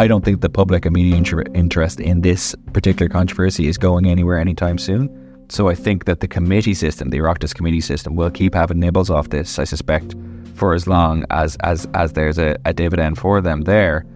I 0.00 0.06
don't 0.06 0.24
think 0.24 0.42
the 0.42 0.48
public 0.48 0.86
and 0.86 0.94
media 0.94 1.16
inter- 1.16 1.42
interest 1.54 1.98
in 1.98 2.20
this 2.20 2.54
particular 2.72 3.08
controversy 3.08 3.66
is 3.66 3.76
going 3.76 4.06
anywhere 4.06 4.38
anytime 4.38 4.78
soon. 4.78 5.10
So 5.48 5.68
I 5.68 5.74
think 5.74 6.04
that 6.04 6.20
the 6.20 6.28
committee 6.28 6.74
system, 6.74 7.10
the 7.10 7.18
Oireachtas 7.18 7.52
committee 7.52 7.80
system, 7.80 8.14
will 8.14 8.30
keep 8.30 8.54
having 8.54 8.78
nibbles 8.78 9.10
off 9.10 9.30
this, 9.30 9.58
I 9.58 9.64
suspect, 9.64 10.14
for 10.54 10.72
as 10.72 10.86
long 10.86 11.24
as 11.30 11.56
as, 11.64 11.88
as 11.94 12.12
there's 12.12 12.38
a, 12.38 12.56
a 12.64 12.72
dividend 12.72 13.18
for 13.18 13.40
them 13.40 13.62
there. 13.62 14.06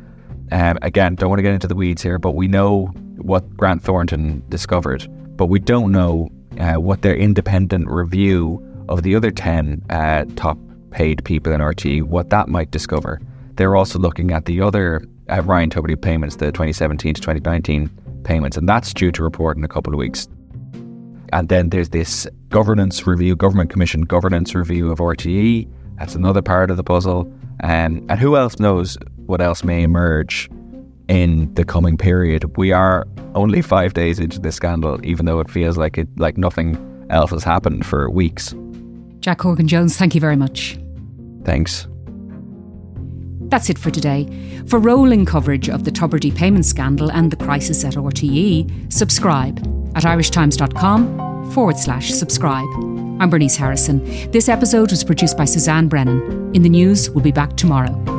Um, 0.53 0.79
again, 0.83 1.17
don't 1.17 1.31
want 1.31 1.41
to 1.41 1.43
get 1.43 1.53
into 1.55 1.67
the 1.67 1.75
weeds 1.75 2.01
here, 2.01 2.19
but 2.19 2.37
we 2.37 2.47
know 2.47 2.87
what 3.17 3.57
Grant 3.57 3.83
Thornton 3.83 4.45
discovered, 4.51 5.09
but 5.37 5.47
we 5.47 5.59
don't 5.59 5.91
know 5.91 6.31
uh, 6.61 6.75
what 6.75 7.03
their 7.03 7.17
independent 7.17 7.89
review 7.89 8.65
of 8.89 9.03
the 9.03 9.17
other 9.17 9.33
10 9.33 9.83
uh, 9.91 10.27
top 10.37 10.59
paid 10.93 11.25
people 11.25 11.53
in 11.53 11.61
RT, 11.61 12.07
what 12.07 12.31
that 12.31 12.49
might 12.49 12.71
discover. 12.71 13.21
They're 13.55 13.75
also 13.75 13.99
looking 13.99 14.31
at 14.31 14.45
the 14.45 14.61
other 14.61 15.03
uh, 15.33 15.43
Ryan 15.43 15.71
Tubridy 15.71 16.01
payments, 16.01 16.37
the 16.37 16.47
2017 16.47 17.15
to 17.15 17.21
2019 17.21 17.91
payments, 18.25 18.57
and 18.57 18.69
that's 18.69 18.93
due 18.93 19.11
to 19.13 19.23
report 19.23 19.57
in 19.57 19.65
a 19.65 19.69
couple 19.69 19.93
of 19.93 19.99
weeks. 19.99 20.29
And 21.33 21.49
then 21.49 21.71
there's 21.71 21.89
this 21.89 22.27
governance 22.51 23.07
review, 23.07 23.35
government 23.35 23.71
commission 23.71 24.03
governance 24.03 24.55
review 24.55 24.93
of 24.93 24.99
RTE. 24.99 25.69
That's 25.99 26.15
another 26.15 26.43
part 26.43 26.71
of 26.71 26.77
the 26.77 26.85
puzzle. 26.85 27.21
Um, 27.63 28.05
and 28.09 28.19
who 28.19 28.37
else 28.37 28.59
knows 28.59 28.99
what 29.27 29.41
else 29.41 29.65
may 29.65 29.83
emerge 29.83 30.51
in 31.09 31.53
the 31.55 31.65
coming 31.65 31.97
period? 31.97 32.57
We 32.57 32.73
are 32.73 33.07
only 33.35 33.63
five 33.63 33.95
days 33.95 34.19
into 34.19 34.39
this 34.39 34.57
scandal, 34.57 35.01
even 35.05 35.25
though 35.25 35.41
it 35.41 35.51
feels 35.51 35.79
like 35.79 35.97
it 35.97 36.09
like 36.19 36.37
nothing 36.37 36.77
else 37.09 37.31
has 37.31 37.45
happened 37.45 37.87
for 37.87 38.11
weeks. 38.11 38.55
Jack 39.21 39.41
Horgan 39.41 39.69
Jones, 39.69 39.97
thank 39.97 40.15
you 40.15 40.21
very 40.21 40.37
much. 40.37 40.79
Thanks. 41.45 41.87
That's 43.53 43.69
it 43.69 43.79
for 43.79 43.91
today. 43.91 44.27
For 44.67 44.79
rolling 44.79 45.27
coverage 45.27 45.69
of 45.69 45.85
the 45.85 45.91
Tubridy 45.91 46.35
payment 46.35 46.65
scandal 46.65 47.13
and 47.13 47.31
the 47.31 47.37
crisis 47.37 47.85
at 47.85 47.93
RTE, 47.93 48.91
subscribe 48.91 49.59
at 49.95 50.05
irishtimes.com 50.05 51.53
forward 51.53 51.77
slash 51.77 52.13
subscribe. 52.13 52.67
I'm 53.21 53.29
Bernice 53.29 53.57
Harrison. 53.57 54.03
This 54.31 54.49
episode 54.49 54.91
was 54.91 55.05
produced 55.05 55.37
by 55.37 55.45
Suzanne 55.45 55.87
Brennan. 55.87 56.55
In 56.55 56.63
the 56.63 56.71
news, 56.71 57.11
we'll 57.11 57.23
be 57.23 57.31
back 57.31 57.59
tomorrow. 57.59 58.12